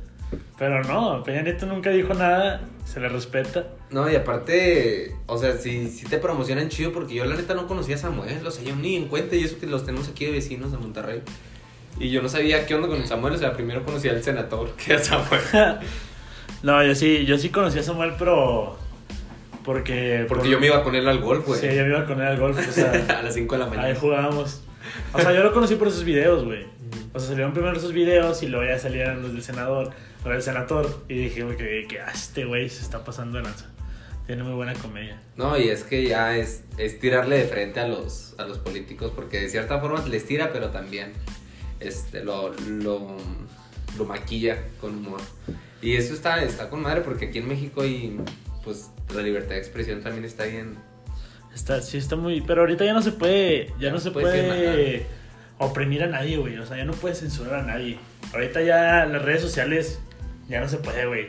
Pero 0.56 0.84
no, 0.84 1.24
Peña 1.24 1.42
Nieto 1.42 1.66
nunca 1.66 1.90
dijo 1.90 2.14
nada. 2.14 2.60
Se 2.84 3.00
le 3.00 3.08
respeta. 3.08 3.64
No, 3.90 4.08
y 4.10 4.14
aparte, 4.14 5.16
o 5.26 5.38
sea, 5.38 5.56
si, 5.56 5.88
si 5.88 6.06
te 6.06 6.18
promocionan 6.18 6.68
chido, 6.68 6.92
porque 6.92 7.14
yo 7.14 7.24
la 7.24 7.34
neta 7.34 7.54
no 7.54 7.66
conocía 7.66 7.96
a 7.96 7.98
Samuel, 7.98 8.46
o 8.46 8.50
sea, 8.50 8.62
yo 8.62 8.76
ni 8.76 8.94
en 8.94 9.08
cuenta, 9.08 9.34
y 9.36 9.42
eso 9.42 9.58
que 9.58 9.66
los 9.66 9.86
tenemos 9.86 10.08
aquí 10.08 10.26
de 10.26 10.32
vecinos 10.32 10.70
de 10.70 10.78
Monterrey. 10.78 11.22
Y 11.98 12.10
yo 12.10 12.22
no 12.22 12.28
sabía 12.28 12.66
qué 12.66 12.74
onda 12.74 12.88
con 12.88 13.06
Samuel, 13.06 13.34
o 13.34 13.38
sea, 13.38 13.52
primero 13.52 13.84
conocía 13.84 14.12
al 14.12 14.22
senador 14.22 14.74
que 14.76 14.94
a 14.94 14.98
Samuel. 14.98 15.40
no, 16.62 16.84
yo 16.84 16.94
sí, 16.94 17.24
yo 17.24 17.38
sí 17.38 17.50
conocí 17.50 17.78
a 17.78 17.82
Samuel, 17.82 18.14
pero. 18.18 18.76
Porque. 19.64 20.26
Porque 20.28 20.50
yo 20.50 20.58
me 20.58 20.66
iba 20.66 20.82
con 20.82 20.94
él 20.94 21.06
al 21.06 21.20
golf, 21.20 21.46
güey. 21.46 21.60
Sí, 21.60 21.68
yo 21.68 21.82
me 21.82 21.90
iba 21.90 22.04
con 22.04 22.20
él 22.20 22.26
al 22.26 22.38
golf. 22.38 22.58
O 22.58 22.72
sea, 22.72 22.90
a 23.18 23.22
las 23.22 23.34
5 23.34 23.54
de 23.54 23.58
la 23.58 23.66
mañana. 23.66 23.88
Ahí 23.88 23.96
jugábamos. 23.98 24.62
O 25.12 25.20
sea, 25.20 25.32
yo 25.32 25.42
lo 25.42 25.52
conocí 25.52 25.76
por 25.76 25.88
esos 25.88 26.04
videos, 26.04 26.44
güey. 26.44 26.66
O 27.12 27.18
sea, 27.18 27.28
salieron 27.28 27.52
primero 27.52 27.76
esos 27.76 27.92
videos 27.92 28.42
y 28.42 28.48
luego 28.48 28.66
ya 28.66 28.78
salían 28.78 29.22
los 29.22 29.32
del 29.32 29.42
senador, 29.42 29.90
los 30.24 30.32
del 30.32 30.42
senador. 30.42 31.04
Y 31.08 31.14
dije, 31.14 31.44
güey, 31.44 31.56
que, 31.56 31.86
que 31.88 32.00
ah, 32.00 32.10
este 32.12 32.44
güey 32.44 32.68
se 32.68 32.82
está 32.82 33.04
pasando 33.04 33.38
de 33.38 33.44
lanza. 33.44 33.70
Tiene 34.26 34.42
muy 34.42 34.54
buena 34.54 34.72
comedia. 34.74 35.20
No, 35.36 35.56
y 35.58 35.68
es 35.68 35.84
que 35.84 36.02
ya 36.08 36.36
es, 36.36 36.64
es 36.78 36.98
tirarle 36.98 37.38
de 37.38 37.44
frente 37.44 37.80
a 37.80 37.86
los, 37.86 38.34
a 38.38 38.46
los 38.46 38.58
políticos, 38.58 39.12
porque 39.14 39.38
de 39.38 39.48
cierta 39.50 39.78
forma 39.80 40.02
les 40.08 40.26
tira, 40.26 40.50
pero 40.50 40.70
también 40.70 41.12
este, 41.84 42.24
lo, 42.24 42.52
lo, 42.68 43.16
lo 43.98 44.04
maquilla 44.04 44.58
con 44.80 44.98
humor. 44.98 45.20
Y 45.82 45.96
eso 45.96 46.14
está, 46.14 46.42
está 46.42 46.70
con 46.70 46.82
madre, 46.82 47.02
porque 47.02 47.26
aquí 47.26 47.38
en 47.38 47.48
México 47.48 47.84
y 47.84 48.18
pues 48.64 48.90
la 49.14 49.22
libertad 49.22 49.50
de 49.50 49.58
expresión 49.58 50.02
también 50.02 50.24
está 50.24 50.44
bien. 50.44 50.76
Está, 51.54 51.80
sí, 51.82 51.98
está 51.98 52.16
muy. 52.16 52.40
Pero 52.40 52.62
ahorita 52.62 52.84
ya 52.84 52.94
no 52.94 53.02
se 53.02 53.12
puede. 53.12 53.72
Ya 53.78 53.90
no 53.90 54.00
se 54.00 54.10
puede 54.10 55.06
oprimir 55.58 56.02
a 56.02 56.06
nadie, 56.06 56.36
güey. 56.36 56.58
O 56.58 56.66
sea, 56.66 56.76
ya 56.76 56.84
no 56.84 56.92
puede 56.94 57.14
censurar 57.14 57.60
a 57.60 57.62
nadie. 57.62 57.98
Ahorita 58.32 58.62
ya 58.62 59.06
las 59.06 59.22
redes 59.22 59.42
sociales 59.42 60.00
ya 60.48 60.60
no 60.60 60.68
se 60.68 60.78
puede, 60.78 61.06
güey. 61.06 61.28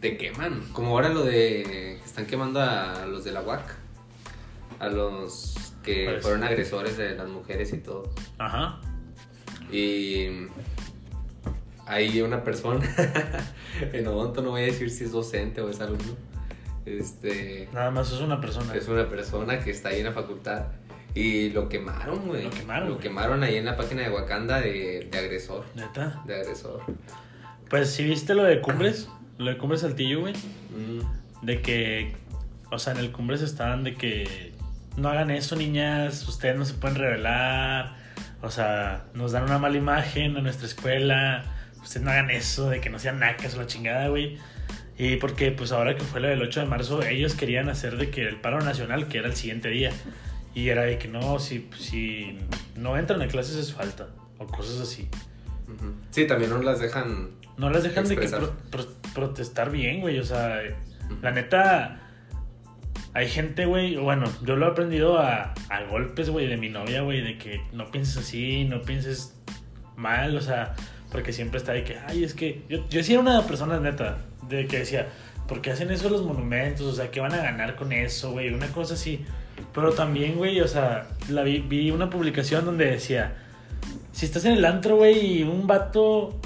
Te 0.00 0.16
queman. 0.16 0.60
Como 0.72 0.90
ahora 0.90 1.08
lo 1.08 1.24
de. 1.24 1.64
que 1.64 2.00
Están 2.04 2.26
quemando 2.26 2.60
a 2.60 3.06
los 3.06 3.24
de 3.24 3.32
la 3.32 3.42
UAC. 3.42 3.74
A 4.78 4.88
los 4.88 5.54
que 5.82 6.18
fueron 6.20 6.44
agresores 6.44 6.96
de 6.96 7.16
las 7.16 7.28
mujeres 7.28 7.72
y 7.72 7.78
todo. 7.78 8.12
Ajá. 8.38 8.80
Y 9.72 10.26
hay 11.86 12.20
una 12.22 12.42
persona, 12.44 12.80
en 13.92 14.06
Odonto 14.06 14.42
no 14.42 14.50
voy 14.50 14.62
a 14.62 14.66
decir 14.66 14.90
si 14.90 15.04
es 15.04 15.12
docente 15.12 15.60
o 15.60 15.68
es 15.68 15.80
alumno, 15.80 16.16
este, 16.86 17.68
Nada 17.72 17.90
más 17.90 18.12
es 18.12 18.20
una 18.20 18.40
persona. 18.40 18.74
es 18.74 18.88
una 18.88 19.08
persona 19.08 19.58
que 19.60 19.70
está 19.70 19.88
ahí 19.90 20.00
en 20.00 20.06
la 20.06 20.12
facultad 20.12 20.66
y 21.14 21.50
lo 21.50 21.68
quemaron, 21.68 22.26
güey. 22.26 22.44
Lo 22.44 22.50
quemaron, 22.50 22.88
Lo 22.90 22.98
quemaron 22.98 23.42
ahí 23.42 23.56
en 23.56 23.64
la 23.64 23.76
página 23.76 24.02
de 24.02 24.10
Wakanda 24.10 24.60
de, 24.60 25.08
de 25.10 25.18
agresor, 25.18 25.64
Neta. 25.74 26.22
de 26.26 26.34
agresor. 26.40 26.82
Pues 27.70 27.90
si 27.90 28.04
viste 28.04 28.34
lo 28.34 28.42
de 28.44 28.60
Cumbres, 28.60 29.08
lo 29.38 29.50
de 29.50 29.56
Cumbres 29.58 29.80
Saltillo, 29.82 30.20
güey. 30.20 30.34
Mm, 30.34 31.46
De 31.46 31.62
que, 31.62 32.14
o 32.70 32.78
sea, 32.78 32.92
en 32.92 32.98
el 32.98 33.12
Cumbres 33.12 33.42
estaban 33.42 33.84
de 33.84 33.94
que 33.94 34.52
no 34.96 35.08
hagan 35.08 35.30
eso, 35.30 35.56
niñas, 35.56 36.26
ustedes 36.28 36.56
no 36.56 36.64
se 36.64 36.74
pueden 36.74 36.96
revelar. 36.96 37.96
O 38.44 38.50
sea, 38.50 39.04
nos 39.14 39.32
dan 39.32 39.44
una 39.44 39.58
mala 39.58 39.76
imagen 39.76 40.36
a 40.36 40.40
nuestra 40.40 40.66
escuela. 40.66 41.44
Ustedes 41.82 42.02
no 42.04 42.10
hagan 42.10 42.30
eso, 42.30 42.70
de 42.70 42.80
que 42.80 42.90
no 42.90 42.98
sean 42.98 43.18
nacas 43.18 43.54
o 43.54 43.58
la 43.58 43.66
chingada, 43.66 44.08
güey. 44.08 44.38
Y 44.96 45.16
porque, 45.16 45.50
pues 45.50 45.72
ahora 45.72 45.96
que 45.96 46.02
fue 46.04 46.20
lo 46.20 46.28
del 46.28 46.40
8 46.42 46.60
de 46.60 46.66
marzo, 46.66 47.02
ellos 47.02 47.34
querían 47.34 47.68
hacer 47.68 47.96
de 47.96 48.10
que 48.10 48.22
el 48.28 48.36
paro 48.40 48.60
nacional, 48.60 49.08
que 49.08 49.18
era 49.18 49.26
el 49.28 49.34
siguiente 49.34 49.68
día. 49.68 49.90
Y 50.54 50.68
era 50.68 50.82
de 50.82 50.98
que 50.98 51.08
no, 51.08 51.40
si, 51.40 51.68
si 51.78 52.38
no 52.76 52.96
entran 52.96 53.20
a 53.22 53.26
clases 53.26 53.56
es 53.56 53.72
falta. 53.72 54.06
O 54.38 54.46
cosas 54.46 54.80
así. 54.80 55.08
Sí, 56.10 56.26
también 56.26 56.50
no 56.50 56.58
las 56.62 56.78
dejan. 56.80 57.30
No 57.56 57.70
las 57.70 57.82
dejan 57.82 58.06
de 58.06 58.16
que 58.16 58.22
Expresar. 58.26 58.50
pro- 58.70 58.84
pro- 58.84 59.12
protestar 59.14 59.70
bien, 59.70 60.00
güey. 60.00 60.18
O 60.20 60.24
sea, 60.24 60.60
la 61.22 61.30
neta, 61.32 62.00
hay 63.14 63.28
gente, 63.28 63.64
güey. 63.64 63.96
Bueno, 63.96 64.26
yo 64.44 64.56
lo 64.56 64.66
he 64.66 64.70
aprendido 64.70 65.18
a, 65.18 65.54
a 65.70 65.82
golpes, 65.88 66.30
güey, 66.30 66.48
de 66.48 66.56
mi 66.56 66.68
novia, 66.68 67.02
güey, 67.02 67.22
de 67.22 67.38
que 67.38 67.60
no 67.72 67.90
pienses 67.90 68.16
así, 68.18 68.64
no 68.64 68.82
pienses 68.82 69.34
mal, 69.96 70.36
o 70.36 70.40
sea, 70.40 70.74
porque 71.12 71.32
siempre 71.32 71.58
está 71.58 71.72
de 71.72 71.84
que, 71.84 71.96
ay, 72.08 72.24
es 72.24 72.34
que. 72.34 72.62
Yo, 72.68 72.88
yo 72.88 73.00
era 73.00 73.20
una 73.20 73.46
persona 73.46 73.78
neta, 73.78 74.18
de 74.48 74.66
que 74.66 74.80
decía, 74.80 75.08
¿por 75.46 75.62
qué 75.62 75.70
hacen 75.70 75.92
eso 75.92 76.10
los 76.10 76.24
monumentos? 76.24 76.86
O 76.86 76.94
sea, 76.94 77.10
¿qué 77.12 77.20
van 77.20 77.32
a 77.32 77.38
ganar 77.38 77.76
con 77.76 77.92
eso, 77.92 78.32
güey? 78.32 78.52
Una 78.52 78.66
cosa 78.68 78.94
así. 78.94 79.24
Pero 79.72 79.92
también, 79.92 80.34
güey, 80.34 80.60
o 80.60 80.68
sea, 80.68 81.06
la 81.28 81.44
vi, 81.44 81.60
vi 81.60 81.92
una 81.92 82.10
publicación 82.10 82.64
donde 82.64 82.86
decía, 82.86 83.36
si 84.10 84.26
estás 84.26 84.44
en 84.44 84.52
el 84.52 84.64
antro, 84.64 84.96
güey, 84.96 85.38
y 85.38 85.42
un 85.44 85.68
vato 85.68 86.40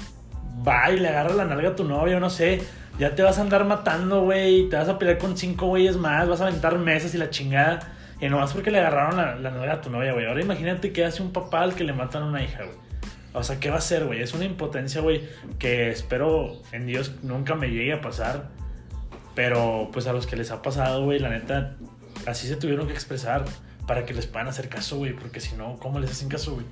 va 0.67 0.91
y 0.91 0.99
le 0.99 1.07
agarra 1.07 1.33
la 1.33 1.45
nalga 1.45 1.69
a 1.69 1.75
tu 1.75 1.83
novia, 1.83 2.19
no 2.19 2.29
sé, 2.29 2.61
ya 2.99 3.15
te 3.15 3.23
vas 3.23 3.37
a 3.39 3.41
andar 3.41 3.65
matando, 3.65 4.21
güey, 4.21 4.69
te 4.69 4.75
vas 4.75 4.89
a 4.89 4.99
pelear 4.99 5.17
con 5.17 5.37
cinco 5.37 5.67
güeyes 5.67 5.97
más, 5.97 6.27
vas 6.27 6.41
a 6.41 6.47
aventar 6.47 6.77
mesas 6.77 7.15
y 7.15 7.17
la 7.17 7.29
chingada. 7.29 7.79
Y 8.21 8.27
nomás 8.27 8.51
porque 8.53 8.69
le 8.69 8.79
agarraron 8.79 9.15
la, 9.15 9.35
la 9.35 9.51
nalga 9.51 9.73
a 9.75 9.81
tu 9.81 9.89
novia, 9.89 10.11
güey. 10.11 10.25
Ahora 10.25 10.41
imagínate 10.41 10.91
qué 10.91 11.05
hace 11.05 11.21
un 11.23 11.31
papá 11.31 11.61
al 11.61 11.73
que 11.73 11.85
le 11.85 11.93
matan 11.93 12.23
a 12.23 12.25
una 12.25 12.43
hija, 12.43 12.63
güey. 12.65 12.75
O 13.33 13.43
sea, 13.43 13.59
¿qué 13.59 13.69
va 13.69 13.75
a 13.75 13.79
hacer, 13.79 14.05
güey? 14.05 14.21
Es 14.21 14.33
una 14.33 14.43
impotencia, 14.43 14.99
güey, 15.01 15.21
que 15.57 15.89
espero 15.89 16.61
en 16.73 16.85
Dios 16.85 17.13
nunca 17.23 17.55
me 17.55 17.69
llegue 17.69 17.93
a 17.93 18.01
pasar. 18.01 18.49
Pero 19.35 19.89
pues 19.93 20.07
a 20.07 20.13
los 20.13 20.27
que 20.27 20.35
les 20.35 20.51
ha 20.51 20.61
pasado, 20.61 21.05
güey, 21.05 21.19
la 21.19 21.29
neta, 21.29 21.75
así 22.25 22.47
se 22.47 22.57
tuvieron 22.57 22.87
que 22.87 22.93
expresar 22.93 23.45
para 23.87 24.05
que 24.05 24.13
les 24.13 24.27
puedan 24.27 24.47
hacer 24.47 24.67
caso, 24.67 24.97
güey. 24.97 25.13
Porque 25.13 25.39
si 25.39 25.55
no, 25.55 25.77
¿cómo 25.77 25.99
les 25.99 26.11
hacen 26.11 26.27
caso, 26.27 26.55
güey? 26.55 26.65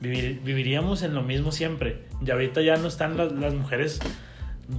Vivir- 0.00 0.40
viviríamos 0.42 1.02
en 1.02 1.14
lo 1.14 1.22
mismo 1.22 1.52
siempre. 1.52 2.04
Y 2.24 2.30
ahorita 2.30 2.62
ya 2.62 2.76
no 2.76 2.88
están 2.88 3.16
las 3.18 3.54
mujeres, 3.54 3.98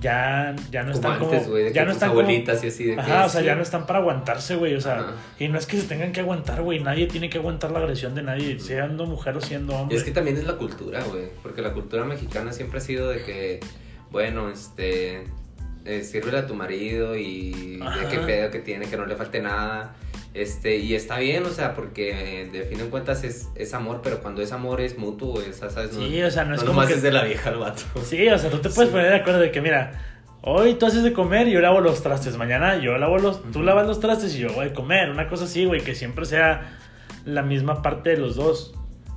ya, 0.02 0.54
ya 0.70 0.84
no 0.84 0.92
Como 0.92 0.96
están 1.08 1.20
como... 1.20 1.32
antes, 1.32 1.50
de 1.54 1.74
ya 1.74 1.82
que 1.82 1.86
no 1.86 1.92
están 1.94 2.10
como- 2.10 2.22
abuelitas 2.22 2.64
y 2.64 2.68
así 2.68 2.84
de 2.86 2.96
que. 2.96 3.02
Ajá, 3.02 3.26
o 3.26 3.30
sea, 3.30 3.40
sí. 3.42 3.46
ya 3.48 3.56
no 3.56 3.62
están 3.62 3.86
para 3.88 4.00
aguantarse, 4.00 4.56
güey. 4.56 4.76
O 4.76 4.82
sea, 4.82 5.00
Ajá. 5.00 5.14
y 5.40 5.48
no 5.48 5.58
es 5.58 5.66
que 5.66 5.78
se 5.80 5.88
tengan 5.88 6.12
que 6.12 6.20
aguantar, 6.20 6.62
güey. 6.62 6.80
Nadie 6.82 7.08
tiene 7.08 7.30
que 7.30 7.38
aguantar 7.38 7.72
la 7.72 7.80
agresión 7.80 8.14
de 8.16 8.24
nadie, 8.24 8.60
siendo 8.60 9.06
mujer 9.06 9.38
o 9.38 9.42
siendo 9.42 9.74
Y 9.74 9.76
hombre. 9.76 9.98
es 9.98 10.04
que 10.04 10.12
también 10.12 10.38
es 10.38 10.46
la 10.46 10.56
cultura, 10.56 11.02
güey. 11.04 11.26
Porque 11.42 11.62
la 11.62 11.72
cultura 11.74 12.04
mexicana 12.04 12.52
siempre 12.52 12.80
ha 12.80 12.82
sido 12.82 13.10
de 13.10 13.24
que, 13.24 13.60
bueno, 14.12 14.50
este. 14.50 15.24
Eh, 15.86 16.04
sírvele 16.04 16.40
a 16.40 16.46
tu 16.46 16.54
marido 16.54 17.16
y 17.16 17.80
Ajá. 17.82 18.00
de 18.02 18.08
qué 18.10 18.18
pedo 18.20 18.52
que 18.52 18.60
tiene, 18.60 18.88
que 18.90 18.98
no 18.98 19.06
le 19.06 19.16
falte 19.16 19.40
nada. 19.42 19.96
Este, 20.38 20.78
y 20.78 20.94
está 20.94 21.18
bien, 21.20 21.44
o 21.46 21.50
sea, 21.50 21.74
porque 21.74 22.42
eh, 22.42 22.50
de 22.50 22.64
fin 22.64 22.78
de 22.78 22.86
cuentas 22.86 23.24
es, 23.24 23.50
es 23.56 23.74
amor, 23.74 24.02
pero 24.04 24.22
cuando 24.22 24.42
es 24.42 24.52
amor 24.52 24.82
es 24.82 24.98
mutuo. 24.98 25.42
No, 25.42 26.08
Sí, 26.08 26.22
o 26.22 26.30
sea, 26.32 26.46
no 26.46 26.54
es 26.56 26.64
como 26.64 26.86
que- 26.86 26.94
es 26.94 27.02
de 27.02 27.12
la 27.12 27.24
vieja 27.24 27.50
al 27.50 27.58
vato. 27.58 27.82
Sí, 28.04 28.28
o 28.30 28.38
sea, 28.38 28.50
tú 28.52 28.60
te 28.60 28.70
puedes 28.70 28.90
Sí. 28.90 28.96
poner 28.96 29.10
de 29.10 29.16
acuerdo 29.18 29.40
de 29.40 29.52
que, 29.52 29.62
mira, 29.62 30.00
hoy 30.44 30.76
tú 30.76 30.86
haces 30.86 31.02
de 31.04 31.12
comer 31.14 31.48
y 31.48 31.52
yo 31.54 31.60
lavo 31.60 31.82
los 31.82 32.04
trastes. 32.04 32.38
Mañana 32.38 32.78
yo 32.78 32.98
lavo 32.98 33.18
los, 33.18 33.42
tú 33.52 33.64
lavas 33.64 33.88
los 33.88 34.00
trastes 34.00 34.36
y 34.36 34.40
yo 34.40 34.54
voy 34.54 34.68
a 34.68 34.74
comer. 34.74 35.10
Una 35.10 35.28
cosa 35.28 35.46
así, 35.46 35.66
güey, 35.66 35.82
que 35.82 35.96
siempre 35.96 36.26
sea 36.26 36.78
la 37.26 37.42
misma 37.42 37.82
parte 37.82 38.12
de 38.12 38.18
los 38.18 38.36
dos. 38.36 38.76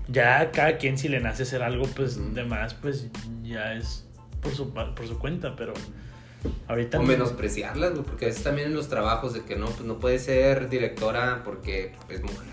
Ya 0.09 0.51
cada 0.53 0.79
quien 0.79 0.97
si 0.99 1.09
le 1.09 1.21
nace 1.21 1.43
hacer 1.45 1.63
algo, 1.63 1.85
pues, 1.95 2.35
de 2.35 2.45
más, 2.45 2.75
pues, 2.75 3.09
ya 3.45 3.75
es 3.75 4.07
por 4.41 4.53
su, 4.55 4.73
por 4.73 5.07
su 5.07 5.19
cuenta, 5.19 5.55
pero 5.55 5.75
ahorita... 6.69 6.99
O 6.99 7.03
no. 7.03 7.09
menospreciarlas, 7.09 7.93
güey, 7.93 8.03
porque 8.05 8.25
a 8.27 8.29
veces 8.29 8.43
también 8.43 8.69
en 8.69 8.75
los 8.75 8.89
trabajos 8.89 9.33
de 9.35 9.43
que 9.43 9.57
no, 9.57 9.67
pues 9.67 9.83
no 9.85 9.99
puede 9.99 10.19
ser 10.19 10.69
directora 10.69 11.43
porque 11.45 11.93
es 12.09 12.23
mujer. 12.23 12.49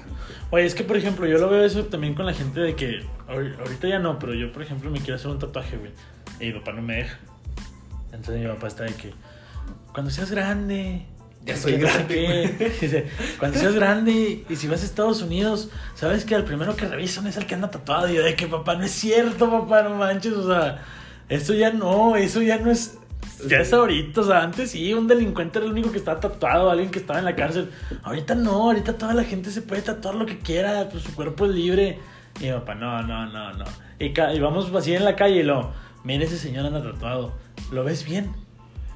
Oye, 0.51 0.65
es 0.65 0.75
que, 0.75 0.83
por 0.83 0.97
ejemplo, 0.97 1.25
yo 1.27 1.37
lo 1.37 1.49
veo 1.49 1.63
eso 1.65 1.85
también 1.85 2.13
con 2.15 2.25
la 2.25 2.33
gente 2.33 2.59
de 2.59 2.75
que... 2.75 3.01
ahor- 3.27 3.57
Ahorita 3.59 3.87
ya 3.87 3.99
no, 3.99 4.17
pero 4.19 4.33
yo, 4.33 4.51
por 4.51 4.61
ejemplo, 4.61 4.89
me 4.89 4.99
quiero 4.99 5.15
hacer 5.15 5.29
un 5.29 5.39
tatuaje, 5.39 5.77
güey. 5.77 5.91
Y 6.39 6.53
mi 6.53 6.59
papá 6.59 6.73
no 6.73 6.81
me 6.81 6.95
deja. 6.97 7.17
Entonces 8.11 8.39
mi 8.41 8.47
papá 8.47 8.67
está 8.67 8.83
de 8.83 8.93
que... 8.93 9.13
cuando 9.93 10.09
seas 10.11 10.31
grande. 10.31 11.05
Ya 11.45 11.55
soy 11.55 11.73
grande, 11.77 12.55
qué". 12.57 12.69
Dice, 12.81 13.07
cuando 13.39 13.57
seas 13.59 13.73
grande 13.75 14.43
y 14.49 14.55
si 14.57 14.67
vas 14.67 14.81
a 14.81 14.85
Estados 14.85 15.21
Unidos, 15.21 15.69
sabes 15.95 16.25
que 16.25 16.35
el 16.35 16.43
primero 16.43 16.75
que 16.75 16.87
revisan 16.87 17.25
es 17.27 17.37
el 17.37 17.45
que 17.45 17.55
anda 17.55 17.69
tatuado. 17.71 18.09
Y 18.09 18.15
yo 18.15 18.23
de 18.23 18.35
que 18.35 18.47
papá, 18.47 18.75
no 18.75 18.83
es 18.83 18.91
cierto, 18.91 19.49
papá, 19.49 19.83
no 19.83 19.91
manches. 19.95 20.33
O 20.33 20.45
sea, 20.47 20.83
eso 21.29 21.53
ya 21.53 21.71
no, 21.71 22.15
eso 22.17 22.41
ya 22.41 22.57
no 22.57 22.69
es. 22.71 22.97
Ya 23.45 23.59
es 23.59 23.71
ahorita, 23.71 24.21
o 24.21 24.23
sea, 24.23 24.41
antes 24.41 24.71
sí, 24.71 24.93
un 24.93 25.07
delincuente 25.07 25.59
era 25.59 25.65
el 25.67 25.71
único 25.71 25.91
que 25.91 25.99
estaba 25.99 26.19
tatuado, 26.19 26.71
alguien 26.71 26.89
que 26.89 26.99
estaba 26.99 27.19
en 27.19 27.25
la 27.25 27.35
cárcel. 27.35 27.69
Ahorita 28.03 28.33
no, 28.35 28.63
ahorita 28.63 28.97
toda 28.97 29.13
la 29.13 29.23
gente 29.23 29.51
se 29.51 29.61
puede 29.61 29.83
tatuar 29.83 30.15
lo 30.15 30.25
que 30.25 30.39
quiera, 30.39 30.89
pues 30.89 31.03
su 31.03 31.13
cuerpo 31.13 31.45
es 31.45 31.51
libre. 31.51 31.99
Y 32.39 32.45
mi 32.45 32.51
papá, 32.51 32.75
no, 32.75 33.03
no, 33.03 33.27
no, 33.27 33.53
no. 33.53 33.65
Y, 33.99 34.05
y 34.05 34.39
vamos 34.39 34.73
así 34.73 34.93
en 34.93 35.05
la 35.05 35.15
calle 35.15 35.37
y 35.37 35.43
lo, 35.43 35.71
mira 36.03 36.23
ese 36.23 36.37
señor 36.37 36.65
anda 36.65 36.81
tatuado, 36.81 37.33
¿lo 37.71 37.83
ves 37.83 38.05
bien? 38.05 38.31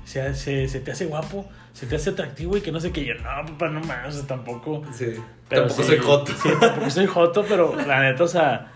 Se, 0.06 0.34
se, 0.34 0.68
se 0.68 0.80
te 0.80 0.92
hace 0.92 1.06
guapo, 1.06 1.48
se 1.74 1.86
te 1.86 1.96
hace 1.96 2.10
atractivo 2.10 2.58
y 2.58 2.62
que 2.62 2.72
no 2.72 2.80
sé 2.80 2.92
qué. 2.92 3.06
Yo, 3.06 3.14
no, 3.16 3.46
papá, 3.46 3.70
no 3.70 3.82
mames, 3.82 4.16
o 4.16 4.18
sea, 4.18 4.28
tampoco. 4.28 4.82
Sí. 4.92 5.14
Pero 5.50 5.68
Tampoco 5.68 5.84
sí, 5.84 5.88
soy 5.90 5.98
joto. 6.00 6.32
Sí, 6.34 6.50
tampoco 6.60 6.90
soy 6.90 7.06
joto, 7.06 7.46
pero 7.48 7.76
la 7.76 8.02
neta, 8.02 8.24
o 8.24 8.28
sea, 8.28 8.72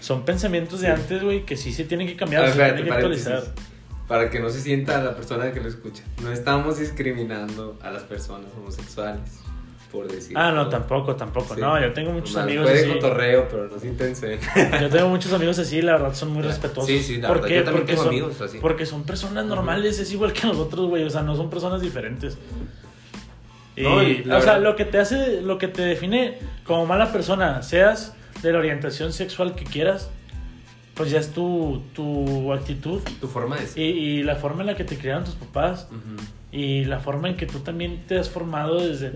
son 0.00 0.24
pensamientos 0.24 0.80
de 0.80 0.88
antes, 0.88 1.22
güey, 1.22 1.44
que 1.44 1.56
sí 1.56 1.72
se 1.72 1.84
tienen 1.84 2.06
que 2.06 2.16
cambiar, 2.16 2.48
se 2.48 2.54
tienen 2.54 2.84
que 2.84 2.90
actualizar. 2.92 3.42
Para 4.12 4.28
que 4.28 4.40
no 4.40 4.50
se 4.50 4.60
sienta 4.60 5.02
la 5.02 5.16
persona 5.16 5.52
que 5.52 5.60
lo 5.60 5.68
escucha. 5.68 6.02
No 6.22 6.30
estamos 6.30 6.78
discriminando 6.78 7.78
a 7.82 7.90
las 7.90 8.02
personas 8.02 8.50
homosexuales. 8.58 9.40
Por 9.90 10.06
decir. 10.06 10.36
Ah, 10.36 10.52
no, 10.52 10.68
tampoco, 10.68 11.16
tampoco. 11.16 11.54
Sí. 11.54 11.60
No, 11.62 11.80
yo 11.80 11.94
tengo 11.94 12.12
muchos 12.12 12.36
amigos 12.36 12.66
Fue 12.68 12.74
de 12.74 12.80
así. 12.84 12.92
cotorreo, 12.92 13.48
pero 13.50 13.68
no 13.68 13.78
se 13.78 13.88
intensen. 13.88 14.38
Yo 14.82 14.90
tengo 14.90 15.08
muchos 15.08 15.32
amigos 15.32 15.58
así, 15.58 15.80
la 15.80 15.92
verdad, 15.92 16.14
son 16.14 16.30
muy 16.30 16.42
respetuosos. 16.42 16.88
Sí, 16.90 17.02
sí, 17.02 17.16
la 17.22 17.28
¿Por 17.28 17.38
verdad, 17.38 17.48
qué? 17.48 17.54
yo 17.56 17.64
también 17.64 17.80
porque 17.86 17.92
tengo 17.92 18.02
son, 18.04 18.10
amigos 18.12 18.40
así. 18.42 18.58
Porque 18.58 18.84
son 18.86 19.02
personas 19.04 19.46
normales, 19.46 19.98
es 19.98 20.12
igual 20.12 20.32
que 20.34 20.46
nosotros, 20.46 20.88
güey. 20.90 21.04
O 21.04 21.10
sea, 21.10 21.22
no 21.22 21.34
son 21.36 21.48
personas 21.48 21.80
diferentes. 21.80 22.36
Y, 23.76 23.82
No, 23.82 24.02
y 24.02 24.24
la 24.24 24.36
o 24.36 24.40
sea, 24.42 24.52
verdad- 24.54 24.64
lo 24.70 24.76
que 24.76 24.84
te 24.84 24.98
hace, 24.98 25.40
lo 25.40 25.56
que 25.58 25.68
te 25.68 25.80
define 25.82 26.38
como 26.66 26.84
mala 26.86 27.12
persona, 27.12 27.62
seas 27.62 28.14
de 28.42 28.52
la 28.52 28.58
orientación 28.58 29.12
sexual 29.14 29.54
que 29.54 29.64
quieras, 29.64 30.10
pues 30.94 31.10
ya 31.10 31.18
es 31.20 31.32
tu, 31.32 31.82
tu 31.94 32.52
actitud 32.52 33.00
Tu 33.20 33.26
forma 33.28 33.56
de 33.56 33.64
y, 33.64 33.66
ser. 33.66 33.80
y 33.80 34.22
la 34.24 34.36
forma 34.36 34.60
en 34.60 34.66
la 34.68 34.74
que 34.76 34.84
te 34.84 34.96
criaron 34.98 35.24
tus 35.24 35.34
papás 35.34 35.88
Ujú. 35.90 36.22
y 36.52 36.84
la 36.84 37.00
forma 37.00 37.28
en 37.28 37.36
que 37.36 37.46
tú 37.46 37.60
también 37.60 38.02
te 38.06 38.18
has 38.18 38.28
formado 38.28 38.80
desde, 38.86 39.12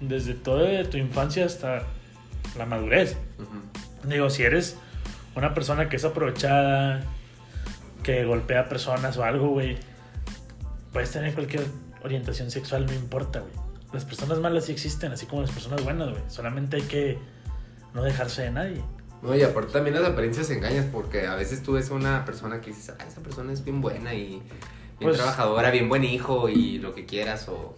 desde 0.00 0.34
toda 0.34 0.82
tu 0.84 0.96
infancia 0.96 1.44
hasta 1.46 1.82
la 2.58 2.66
madurez. 2.66 3.16
Digo, 4.04 4.28
si 4.30 4.42
eres 4.42 4.76
una 5.34 5.52
persona 5.54 5.88
que 5.88 5.96
es 5.96 6.04
aprovechada, 6.04 7.02
que 8.02 8.24
golpea 8.24 8.68
personas 8.68 9.16
o 9.18 9.24
algo, 9.24 9.48
güey, 9.48 9.76
puedes 10.92 11.10
tener 11.10 11.34
cualquier 11.34 11.64
orientación 12.02 12.50
sexual, 12.50 12.86
no 12.86 12.92
importa, 12.94 13.40
güey. 13.40 13.52
Las 13.92 14.04
personas 14.04 14.38
malas 14.40 14.66
sí 14.66 14.72
existen, 14.72 15.12
así 15.12 15.26
como 15.26 15.42
las 15.42 15.50
personas 15.50 15.82
buenas, 15.84 16.10
güey. 16.10 16.22
Solamente 16.28 16.76
hay 16.76 16.82
que 16.82 17.18
no 17.94 18.02
dejarse 18.02 18.42
de 18.42 18.50
nadie. 18.50 18.80
No, 19.26 19.34
y 19.34 19.42
aparte 19.42 19.72
también 19.72 19.96
las 19.96 20.04
apariencias 20.04 20.48
engañas 20.50 20.86
porque 20.92 21.26
a 21.26 21.34
veces 21.34 21.62
tú 21.62 21.72
ves 21.72 21.90
a 21.90 21.94
una 21.94 22.24
persona 22.24 22.60
que 22.60 22.70
dices, 22.70 22.94
ah, 22.98 23.04
esa 23.06 23.20
persona 23.20 23.52
es 23.52 23.64
bien 23.64 23.80
buena 23.80 24.14
y 24.14 24.26
bien 24.28 24.42
Pues- 25.00 25.16
trabajadora, 25.16 25.70
bien 25.70 25.88
buen 25.88 26.04
hijo 26.04 26.48
y 26.48 26.78
lo 26.78 26.94
que 26.94 27.04
quieras 27.06 27.48
o... 27.48 27.76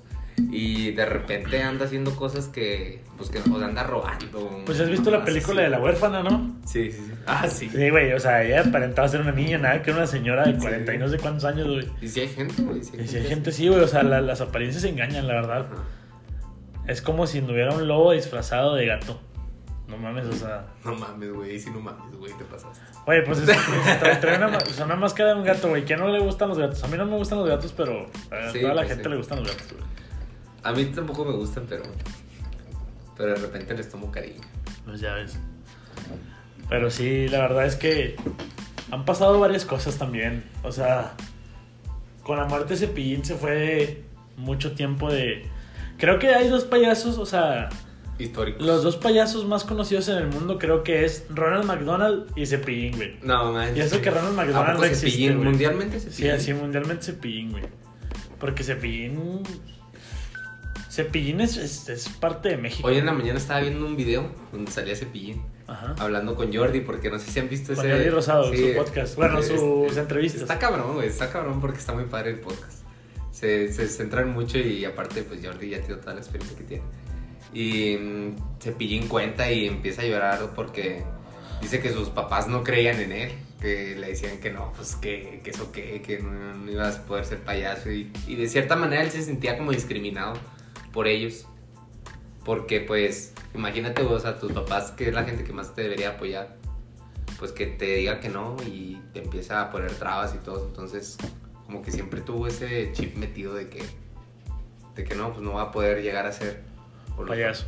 Y 0.52 0.92
de 0.92 1.04
repente 1.04 1.60
anda 1.64 1.86
haciendo 1.86 2.14
cosas 2.14 2.46
que, 2.46 3.02
pues 3.16 3.28
que, 3.28 3.40
o 3.50 3.56
anda 3.56 3.82
robando. 3.82 4.62
Pues 4.64 4.78
has 4.78 4.88
visto 4.88 5.10
la 5.10 5.24
película 5.24 5.62
así. 5.62 5.64
de 5.64 5.68
la 5.76 5.80
huérfana, 5.82 6.22
¿no? 6.22 6.54
Sí, 6.64 6.92
sí, 6.92 6.98
sí. 7.08 7.12
Ah, 7.26 7.48
sí. 7.48 7.68
Sí, 7.68 7.90
güey, 7.90 8.12
o 8.12 8.20
sea, 8.20 8.44
ella 8.44 8.60
aparentaba 8.60 9.08
ser 9.08 9.20
una 9.22 9.32
niña, 9.32 9.58
nada 9.58 9.82
que 9.82 9.90
una 9.90 10.06
señora 10.06 10.44
de 10.46 10.52
Sí. 10.52 10.60
40 10.60 10.94
y 10.94 10.98
no 10.98 11.08
sé 11.08 11.18
cuántos 11.18 11.44
años, 11.44 11.66
güey. 11.66 11.88
Y 12.00 12.06
si 12.06 12.20
hay 12.20 12.28
gente, 12.28 12.62
güey. 12.62 12.84
Sí 12.84 12.92
Y 13.02 13.08
si 13.08 13.16
hay 13.16 13.24
gente 13.24 13.50
así, 13.50 13.66
güey, 13.66 13.80
o 13.80 13.88
sea, 13.88 14.04
la- 14.04 14.20
las 14.20 14.40
apariencias 14.40 14.84
engañan, 14.84 15.26
la 15.26 15.34
verdad. 15.34 15.66
Ajá. 15.72 15.82
Es 16.86 17.02
como 17.02 17.26
si 17.26 17.38
anduviera 17.38 17.74
un 17.74 17.88
lobo 17.88 18.12
disfrazado 18.12 18.76
de 18.76 18.86
gato. 18.86 19.20
No 19.88 19.96
mames, 19.96 20.26
o 20.26 20.32
sea. 20.32 20.66
No 20.84 20.94
mames, 20.94 21.32
güey, 21.32 21.58
si 21.58 21.70
no 21.70 21.80
mames, 21.80 22.14
güey, 22.16 22.32
te 22.34 22.44
pasaste. 22.44 22.78
Oye, 23.06 23.22
pues 23.22 23.38
es, 23.38 23.48
es- 23.48 23.98
trae, 24.00 24.16
trae 24.16 24.36
una, 24.36 24.58
o 24.58 24.60
sea, 24.66 24.84
una 24.84 24.96
máscara 24.96 25.30
de 25.30 25.36
un 25.36 25.44
gato, 25.44 25.70
güey. 25.70 25.84
¿Quién 25.84 25.98
no 25.98 26.08
le 26.08 26.18
gustan 26.20 26.50
los 26.50 26.58
gatos? 26.58 26.84
A 26.84 26.88
mí 26.88 26.96
no 26.98 27.06
me 27.06 27.16
gustan 27.16 27.38
los 27.38 27.48
gatos, 27.48 27.72
pero 27.76 28.06
a 28.30 28.52
Sí, 28.52 28.60
toda 28.60 28.74
la 28.74 28.82
pues 28.82 28.88
gente 28.90 29.04
sí. 29.04 29.08
le 29.10 29.16
gustan 29.16 29.38
los 29.42 29.48
gatos, 29.48 29.72
güey. 29.72 29.84
A 30.62 30.72
mí 30.72 30.84
tampoco 30.86 31.24
me 31.24 31.32
gustan, 31.32 31.64
pero... 31.68 31.82
Pero 33.16 33.30
de 33.30 33.36
repente 33.36 33.74
les 33.74 33.88
tomo 33.88 34.12
cariño. 34.12 34.40
Pues 34.84 35.00
ya 35.00 35.14
ves. 35.14 35.38
Pero 36.68 36.90
sí, 36.90 37.28
la 37.28 37.38
verdad 37.40 37.64
es 37.64 37.76
que 37.76 38.16
han 38.90 39.04
pasado 39.04 39.40
varias 39.40 39.64
cosas 39.64 39.96
también. 39.96 40.44
O 40.62 40.70
sea, 40.70 41.14
con 42.22 42.36
la 42.36 42.44
muerte 42.44 42.74
de 42.74 42.80
Cepillín 42.86 43.24
se 43.24 43.34
fue 43.36 44.04
mucho 44.36 44.72
tiempo 44.74 45.10
de... 45.10 45.48
Creo 45.96 46.18
que 46.18 46.28
hay 46.34 46.48
dos 46.48 46.64
payasos, 46.64 47.18
o 47.18 47.26
sea, 47.26 47.70
Históricos. 48.18 48.66
los 48.66 48.82
dos 48.82 48.96
payasos 48.96 49.46
más 49.46 49.64
conocidos 49.64 50.08
en 50.08 50.16
el 50.18 50.26
mundo 50.28 50.58
creo 50.58 50.82
que 50.82 51.04
es 51.04 51.24
Ronald 51.30 51.64
McDonald 51.64 52.26
y 52.36 52.46
Cepillín, 52.46 52.96
güey. 52.96 53.16
No, 53.22 53.52
man. 53.52 53.76
Y 53.76 53.80
eso 53.80 54.00
que 54.02 54.10
Ronald 54.10 54.38
¿A 54.38 54.44
McDonald 54.44 54.78
no 54.78 54.84
existe, 54.84 55.10
Cepillín? 55.10 55.36
güey. 55.36 55.48
Mundialmente 55.48 56.00
Sí, 56.00 56.10
Cepillín. 56.10 56.30
así 56.32 56.52
mundialmente 56.54 57.04
Cepillín, 57.04 57.50
güey. 57.52 57.64
Porque 58.40 58.64
Cepillín... 58.64 59.42
Cepillín 60.90 61.40
es, 61.40 61.56
es, 61.56 61.88
es 61.88 62.08
parte 62.08 62.48
de 62.48 62.56
México. 62.56 62.88
Hoy 62.88 62.96
en 62.98 63.06
la 63.06 63.12
mañana 63.12 63.38
estaba 63.38 63.60
viendo 63.60 63.86
un 63.86 63.96
video 63.96 64.32
donde 64.50 64.70
salía 64.72 64.96
Cepillín 64.96 65.42
Ajá. 65.68 65.94
hablando 65.98 66.34
con 66.34 66.52
Jordi, 66.52 66.80
porque 66.80 67.10
no 67.10 67.18
sé 67.18 67.30
si 67.30 67.38
han 67.38 67.48
visto 67.48 67.74
Con 67.74 67.84
ese. 67.86 67.94
Jordi 67.94 68.10
Rosado, 68.10 68.50
Sí, 68.52 68.70
su 68.72 68.74
podcast. 68.76 69.14
Bueno, 69.16 69.42
sus 69.42 69.92
es- 69.92 69.96
entrevistas. 69.96 70.42
Está 70.42 70.58
cabrón, 70.58 70.94
güey, 70.94 71.06
está 71.08 71.30
cabrón 71.30 71.60
porque 71.60 71.78
está 71.78 71.92
muy 71.92 72.04
padre 72.04 72.30
el 72.30 72.40
podcast. 72.40 72.82
Se, 73.30 73.72
se 73.72 73.86
centran 73.86 74.30
mucho 74.32 74.58
y 74.58 74.84
aparte, 74.84 75.22
pues 75.22 75.40
Jordi 75.44 75.70
ya 75.70 75.78
tiene 75.80 76.00
toda 76.00 76.14
la 76.14 76.20
experiencia 76.20 76.58
que 76.58 76.64
tiene. 76.64 76.82
Y 77.52 77.96
mm, 77.96 78.36
Cepillín 78.60 79.08
cuenta 79.08 79.50
y 79.50 79.66
empieza 79.66 80.02
a 80.02 80.04
llorar 80.04 80.52
porque 80.54 81.02
dice 81.60 81.80
que 81.80 81.90
sus 81.90 82.10
papás 82.10 82.48
no 82.48 82.62
creían 82.62 83.00
en 83.00 83.12
él, 83.12 83.32
que 83.60 83.96
le 83.96 84.08
decían 84.08 84.38
que 84.38 84.50
no, 84.50 84.72
pues 84.74 84.96
que, 84.96 85.40
que 85.42 85.50
eso 85.50 85.72
qué, 85.72 86.02
que 86.02 86.20
no, 86.20 86.54
no 86.54 86.70
ibas 86.70 86.98
a 86.98 87.06
poder 87.06 87.24
ser 87.24 87.38
payaso. 87.38 87.90
Y, 87.90 88.12
y 88.26 88.36
de 88.36 88.48
cierta 88.48 88.76
manera 88.76 89.02
él 89.02 89.10
se 89.10 89.22
sentía 89.22 89.56
como 89.58 89.72
discriminado 89.72 90.34
por 90.92 91.06
ellos. 91.06 91.46
Porque 92.44 92.80
pues, 92.80 93.34
imagínate 93.54 94.02
vos 94.02 94.24
a 94.24 94.38
tus 94.38 94.52
papás, 94.52 94.92
que 94.92 95.08
es 95.08 95.14
la 95.14 95.24
gente 95.24 95.44
que 95.44 95.52
más 95.52 95.74
te 95.74 95.82
debería 95.82 96.10
apoyar, 96.10 96.56
pues 97.38 97.52
que 97.52 97.66
te 97.66 97.96
diga 97.96 98.20
que 98.20 98.28
no 98.28 98.56
y 98.66 99.00
te 99.12 99.22
empieza 99.22 99.60
a 99.60 99.70
poner 99.70 99.92
trabas 99.92 100.34
y 100.34 100.38
todo. 100.38 100.66
Entonces, 100.66 101.18
como 101.66 101.82
que 101.82 101.90
siempre 101.90 102.22
tuvo 102.22 102.46
ese 102.46 102.90
chip 102.94 103.16
metido 103.16 103.54
de 103.54 103.68
que, 103.68 103.82
de 104.94 105.04
que 105.04 105.14
no, 105.14 105.30
pues 105.32 105.42
no 105.42 105.54
va 105.54 105.62
a 105.62 105.72
poder 105.72 106.02
llegar 106.02 106.26
a 106.26 106.32
ser 106.32 106.62
Payaso. 107.26 107.66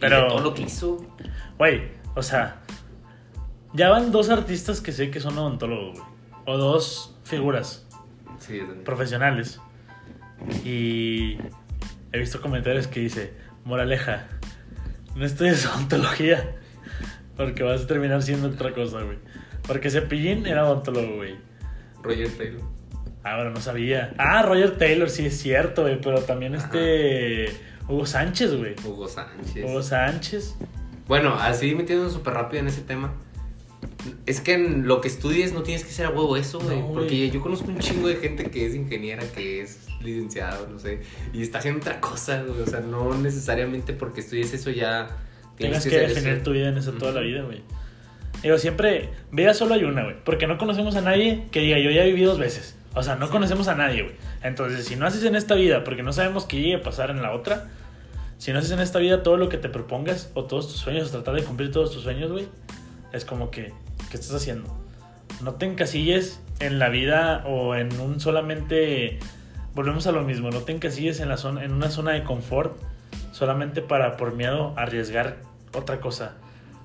Pero- 0.00 0.28
todo 0.28 0.40
lo 0.40 0.54
que 0.54 0.62
hizo. 0.62 1.04
Güey, 1.58 1.82
o 2.14 2.22
sea, 2.22 2.60
ya 3.72 3.90
van 3.90 4.10
dos 4.12 4.30
artistas 4.30 4.80
que 4.80 4.92
sé 4.92 5.10
que 5.10 5.20
son 5.20 5.36
odontólogos, 5.38 5.98
güey. 5.98 6.10
O 6.46 6.56
dos 6.58 7.16
figuras 7.24 7.86
Sí, 8.38 8.58
es- 8.58 8.64
profesionales. 8.84 9.60
Y 10.64 11.38
he 12.12 12.18
visto 12.18 12.40
comentarios 12.40 12.86
que 12.86 13.00
dice, 13.00 13.32
moraleja, 13.64 14.26
no 15.16 15.24
estudies 15.24 15.66
odontología. 15.66 16.56
Porque 17.36 17.62
vas 17.64 17.82
a 17.82 17.86
terminar 17.86 18.22
siendo 18.22 18.48
otra 18.48 18.72
cosa, 18.72 19.02
güey. 19.02 19.18
Porque 19.66 19.90
Cepillín 19.90 20.46
era 20.46 20.66
odontólogo, 20.66 21.16
güey. 21.16 21.36
Roger 22.02 22.28
Taylor. 22.36 22.60
Ah, 23.24 23.36
bueno, 23.36 23.50
no 23.50 23.60
sabía. 23.60 24.14
Ah, 24.18 24.42
Roger 24.42 24.76
Taylor, 24.76 25.08
sí 25.08 25.26
es 25.26 25.38
cierto, 25.40 25.82
güey. 25.82 26.00
Pero 26.00 26.20
también 26.20 26.54
este... 26.54 27.46
Hugo 27.88 28.06
Sánchez, 28.06 28.54
güey. 28.54 28.74
Hugo 28.84 29.08
Sánchez. 29.08 29.64
Hugo 29.64 29.82
Sánchez. 29.82 30.54
Bueno, 31.06 31.34
así 31.34 31.74
metiéndonos 31.74 32.12
súper 32.14 32.34
rápido 32.34 32.60
en 32.60 32.68
ese 32.68 32.80
tema. 32.80 33.12
Es 34.26 34.40
que 34.40 34.54
en 34.54 34.86
lo 34.86 35.00
que 35.00 35.08
estudies 35.08 35.52
no 35.52 35.62
tienes 35.62 35.84
que 35.84 35.90
ser 35.90 36.06
a 36.06 36.10
huevo 36.10 36.36
eso, 36.36 36.58
güey. 36.60 36.80
No, 36.80 36.92
porque 36.92 37.30
yo 37.30 37.40
conozco 37.40 37.68
un 37.68 37.78
chingo 37.78 38.08
de 38.08 38.16
gente 38.16 38.50
que 38.50 38.66
es 38.66 38.74
ingeniera, 38.74 39.22
que 39.34 39.60
es 39.60 39.86
licenciado, 40.00 40.66
no 40.68 40.78
sé. 40.78 41.00
Y 41.32 41.42
está 41.42 41.58
haciendo 41.58 41.80
otra 41.80 42.00
cosa, 42.00 42.42
güey. 42.42 42.60
O 42.60 42.66
sea, 42.66 42.80
no 42.80 43.14
necesariamente 43.16 43.92
porque 43.92 44.20
estudies 44.20 44.52
eso 44.54 44.70
ya 44.70 45.08
Tienes 45.56 45.82
que 45.84 45.88
hacer 45.96 46.08
definir 46.08 46.34
eso. 46.34 46.42
tu 46.42 46.52
vida 46.52 46.68
en 46.68 46.78
eso 46.78 46.92
toda 46.92 47.12
la 47.12 47.20
vida, 47.20 47.42
güey. 47.42 47.62
Digo, 48.42 48.58
siempre, 48.58 49.10
vida 49.30 49.54
solo 49.54 49.74
hay 49.74 49.84
una, 49.84 50.04
güey. 50.04 50.16
Porque 50.24 50.46
no 50.46 50.58
conocemos 50.58 50.96
a 50.96 51.00
nadie 51.00 51.46
que 51.50 51.60
diga, 51.60 51.78
yo 51.78 51.90
ya 51.90 52.04
viví 52.04 52.22
dos 52.24 52.38
veces. 52.38 52.76
O 52.94 53.02
sea, 53.02 53.16
no 53.16 53.28
conocemos 53.28 53.68
a 53.68 53.74
nadie, 53.74 54.02
güey. 54.02 54.14
Entonces, 54.42 54.86
si 54.86 54.96
no 54.96 55.06
haces 55.06 55.24
en 55.24 55.36
esta 55.36 55.54
vida, 55.54 55.84
porque 55.84 56.02
no 56.02 56.12
sabemos 56.12 56.46
qué 56.46 56.58
llegue 56.58 56.76
a 56.76 56.82
pasar 56.82 57.10
en 57.10 57.22
la 57.22 57.32
otra, 57.32 57.66
si 58.38 58.52
no 58.52 58.58
haces 58.58 58.70
en 58.70 58.80
esta 58.80 58.98
vida 58.98 59.22
todo 59.22 59.36
lo 59.36 59.48
que 59.48 59.58
te 59.58 59.68
propongas, 59.68 60.30
o 60.34 60.44
todos 60.44 60.68
tus 60.68 60.76
sueños, 60.76 61.08
o 61.08 61.10
tratar 61.10 61.34
de 61.34 61.44
cumplir 61.44 61.72
todos 61.72 61.92
tus 61.92 62.02
sueños, 62.02 62.30
güey, 62.30 62.48
es 63.12 63.24
como 63.24 63.50
que, 63.50 63.72
¿qué 64.10 64.16
estás 64.16 64.32
haciendo? 64.32 64.76
No 65.42 65.54
te 65.54 65.66
encasilles 65.66 66.40
en 66.60 66.78
la 66.78 66.88
vida 66.88 67.44
o 67.46 67.74
en 67.74 67.98
un 68.00 68.20
solamente. 68.20 69.18
Volvemos 69.74 70.06
a 70.06 70.12
lo 70.12 70.22
mismo, 70.22 70.50
no 70.50 70.60
te 70.60 70.72
encasilles 70.72 71.18
en, 71.18 71.28
la 71.28 71.36
zona, 71.36 71.64
en 71.64 71.72
una 71.72 71.90
zona 71.90 72.12
de 72.12 72.22
confort 72.22 72.76
solamente 73.32 73.82
para 73.82 74.16
por 74.16 74.34
miedo 74.34 74.72
arriesgar 74.76 75.38
otra 75.74 76.00
cosa. 76.00 76.36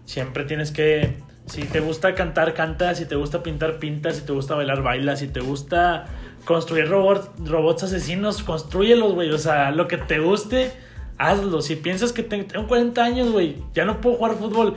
Siempre 0.05 0.43
tienes 0.43 0.71
que, 0.71 1.17
si 1.49 1.63
te 1.63 1.79
gusta 1.79 2.15
cantar, 2.15 2.53
canta, 2.53 2.93
si 2.95 3.05
te 3.05 3.15
gusta 3.15 3.41
pintar, 3.43 3.77
pinta, 3.79 4.11
si 4.11 4.21
te 4.21 4.31
gusta 4.31 4.55
bailar, 4.55 4.81
baila, 4.83 5.15
si 5.15 5.27
te 5.27 5.39
gusta 5.39 6.05
construir 6.45 6.87
robots, 6.89 7.29
robots 7.43 7.83
asesinos, 7.83 8.43
construyelos, 8.43 9.13
güey. 9.13 9.31
O 9.31 9.37
sea, 9.37 9.71
lo 9.71 9.87
que 9.87 9.97
te 9.97 10.19
guste, 10.19 10.71
hazlo. 11.17 11.61
Si 11.61 11.75
piensas 11.75 12.13
que 12.13 12.23
te- 12.23 12.43
tengo 12.43 12.67
40 12.67 13.03
años, 13.03 13.31
güey, 13.31 13.57
ya 13.73 13.85
no 13.85 13.99
puedo 14.01 14.15
jugar 14.17 14.35
fútbol. 14.35 14.75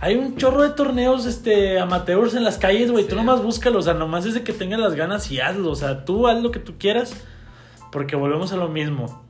Hay 0.00 0.16
un 0.16 0.36
chorro 0.36 0.62
de 0.62 0.70
torneos 0.70 1.24
este, 1.24 1.78
amateurs 1.78 2.34
en 2.34 2.42
las 2.44 2.58
calles, 2.58 2.90
güey. 2.90 3.04
Tú 3.04 3.10
Sí. 3.10 3.16
nomás 3.16 3.42
búscalo. 3.42 3.78
O 3.78 3.82
sea, 3.82 3.94
nomás 3.94 4.26
es 4.26 4.34
de 4.34 4.42
que 4.42 4.52
tengas 4.52 4.80
las 4.80 4.94
ganas 4.94 5.30
y 5.30 5.40
hazlo. 5.40 5.70
O 5.70 5.76
sea, 5.76 6.04
tú 6.04 6.26
haz 6.26 6.42
lo 6.42 6.50
que 6.50 6.58
tú 6.58 6.74
quieras. 6.78 7.14
Porque 7.92 8.16
volvemos 8.16 8.52
a 8.52 8.56
lo 8.56 8.68
mismo. 8.68 9.22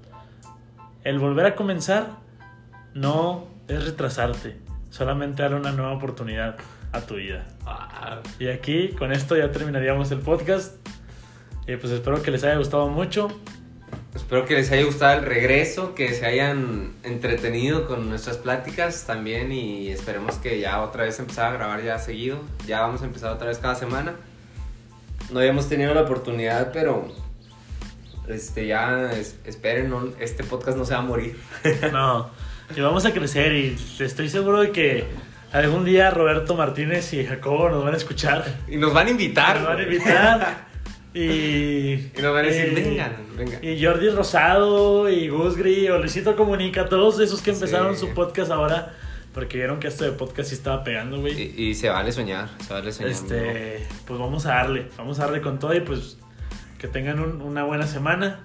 El 1.05 1.19
volver 1.19 1.45
a 1.47 1.55
comenzar 1.55 2.07
no 2.95 3.45
es 3.69 3.85
retrasarte. 3.85 4.57
Solamente 4.91 5.43
dar 5.43 5.55
una 5.55 5.71
nueva 5.73 5.93
oportunidad 5.93 6.57
a 6.95 7.01
tu 7.07 7.17
vida. 7.17 7.45
Ah, 7.67 8.21
Y 8.39 8.49
aquí, 8.49 8.89
con 8.91 9.13
esto 9.13 9.37
ya 9.37 9.51
terminaríamos 9.51 10.11
el 10.13 10.19
podcast. 10.21 10.77
Y 11.67 11.77
pues 11.77 11.93
espero 11.93 12.23
que 12.23 12.31
les 12.31 12.45
haya 12.45 12.57
gustado 12.57 12.89
mucho. 12.89 13.29
Espero 14.15 14.45
que 14.45 14.55
les 14.55 14.71
haya 14.71 14.85
gustado 14.85 15.19
el 15.19 15.25
regreso, 15.25 15.95
que 15.95 16.13
se 16.15 16.25
hayan 16.27 16.93
entretenido 17.03 17.87
con 17.89 18.09
nuestras 18.09 18.37
pláticas 18.37 19.05
también 19.07 19.51
y 19.51 19.89
esperemos 19.89 20.37
que 20.37 20.61
ya 20.61 20.83
otra 20.83 21.05
vez 21.05 21.19
empezar 21.19 21.47
a 21.53 21.57
grabar 21.57 21.83
ya 21.83 21.99
seguido. 21.99 22.39
Ya 22.67 22.81
vamos 22.83 23.03
a 23.03 23.07
empezar 23.07 23.33
otra 23.33 23.49
vez 23.49 23.59
cada 23.59 23.75
semana. 23.75 24.15
No 25.33 25.41
habíamos 25.41 25.69
tenido 25.69 25.95
la 25.95 26.03
oportunidad, 26.03 26.71
pero 26.73 27.09
este 28.29 28.67
ya 28.67 29.11
es- 29.13 29.37
esperen, 29.45 29.91
no- 29.91 30.13
este 30.21 30.45
podcast 30.45 30.77
no 30.79 30.85
se 30.85 30.95
va 30.95 31.01
a 31.01 31.03
morir. 31.03 31.37
No, 31.93 32.31
y 32.77 32.81
vamos 32.81 33.05
a 33.07 33.13
crecer 33.13 33.53
y 33.53 33.77
estoy 33.99 34.29
seguro 34.29 34.61
de 34.61 34.71
que 34.71 35.05
algún 35.55 35.85
día 35.85 36.11
Roberto 36.11 36.55
Martínez 36.55 37.13
y 37.15 37.25
Jacobo 37.25 37.69
nos 37.71 37.85
van 37.85 37.95
a 37.95 37.97
escuchar. 37.97 38.45
Y 38.69 38.77
nos 38.77 38.93
van 38.93 39.07
a 39.07 39.11
invitar. 39.11 39.57
Nos 39.59 39.69
van 39.69 39.79
a 39.79 39.83
invitar. 39.83 40.75
Y, 41.15 41.21
Y 41.21 42.13
nos 42.21 42.35
van 42.35 42.45
a 42.45 42.49
decir, 42.49 42.73
y- 42.73 42.75
vengan, 42.75 43.13
vengan. 43.37 43.65
Y 43.65 43.83
Jordi 43.85 44.09
Rosado 44.11 45.09
y 45.09 45.29
Gus 45.29 45.57
Gris 45.57 45.89
o 45.91 45.99
Luisito 45.99 46.35
Comunica, 46.37 46.89
todos 46.89 47.21
esos 47.21 47.41
que 47.41 47.51
empezaron 47.53 47.95
Sí. 47.95 48.01
su 48.01 48.15
podcast 48.15 48.51
ahora, 48.51 48.95
porque 49.33 49.57
vieron 49.59 49.79
que 49.79 49.87
esto 49.89 50.03
de 50.05 50.11
podcast 50.11 50.49
sí 50.49 50.57
estaba 50.57 50.83
pegando, 50.83 51.21
güey. 51.21 51.41
Y, 51.57 51.69
y 51.71 51.75
se 51.77 51.89
vale 51.89 52.11
soñar, 52.11 52.49
se 52.67 52.73
vale 52.73 52.91
soñar. 52.93 53.13
amigo. 53.13 53.27
Este, 53.35 53.87
pues 54.07 54.19
vamos 54.19 54.45
a 54.47 54.55
darle, 54.55 54.89
vamos 54.99 55.21
a 55.21 55.27
darle 55.27 55.41
con 55.41 55.61
todo 55.61 55.73
y 55.75 55.81
pues 55.81 56.19
que 56.79 56.89
tengan 56.89 57.21
un- 57.21 57.41
una 57.43 57.63
buena 57.63 57.87
semana 57.87 58.41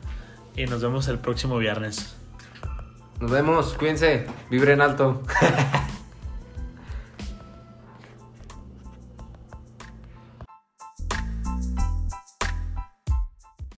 y 0.55 0.65
nos 0.67 0.79
vemos 0.83 1.07
el 1.07 1.17
próximo 1.17 1.57
viernes. 1.57 2.15
Nos 3.19 3.31
vemos, 3.31 3.73
cuídense, 3.73 4.27
vibren 4.51 4.79
alto. 4.81 5.23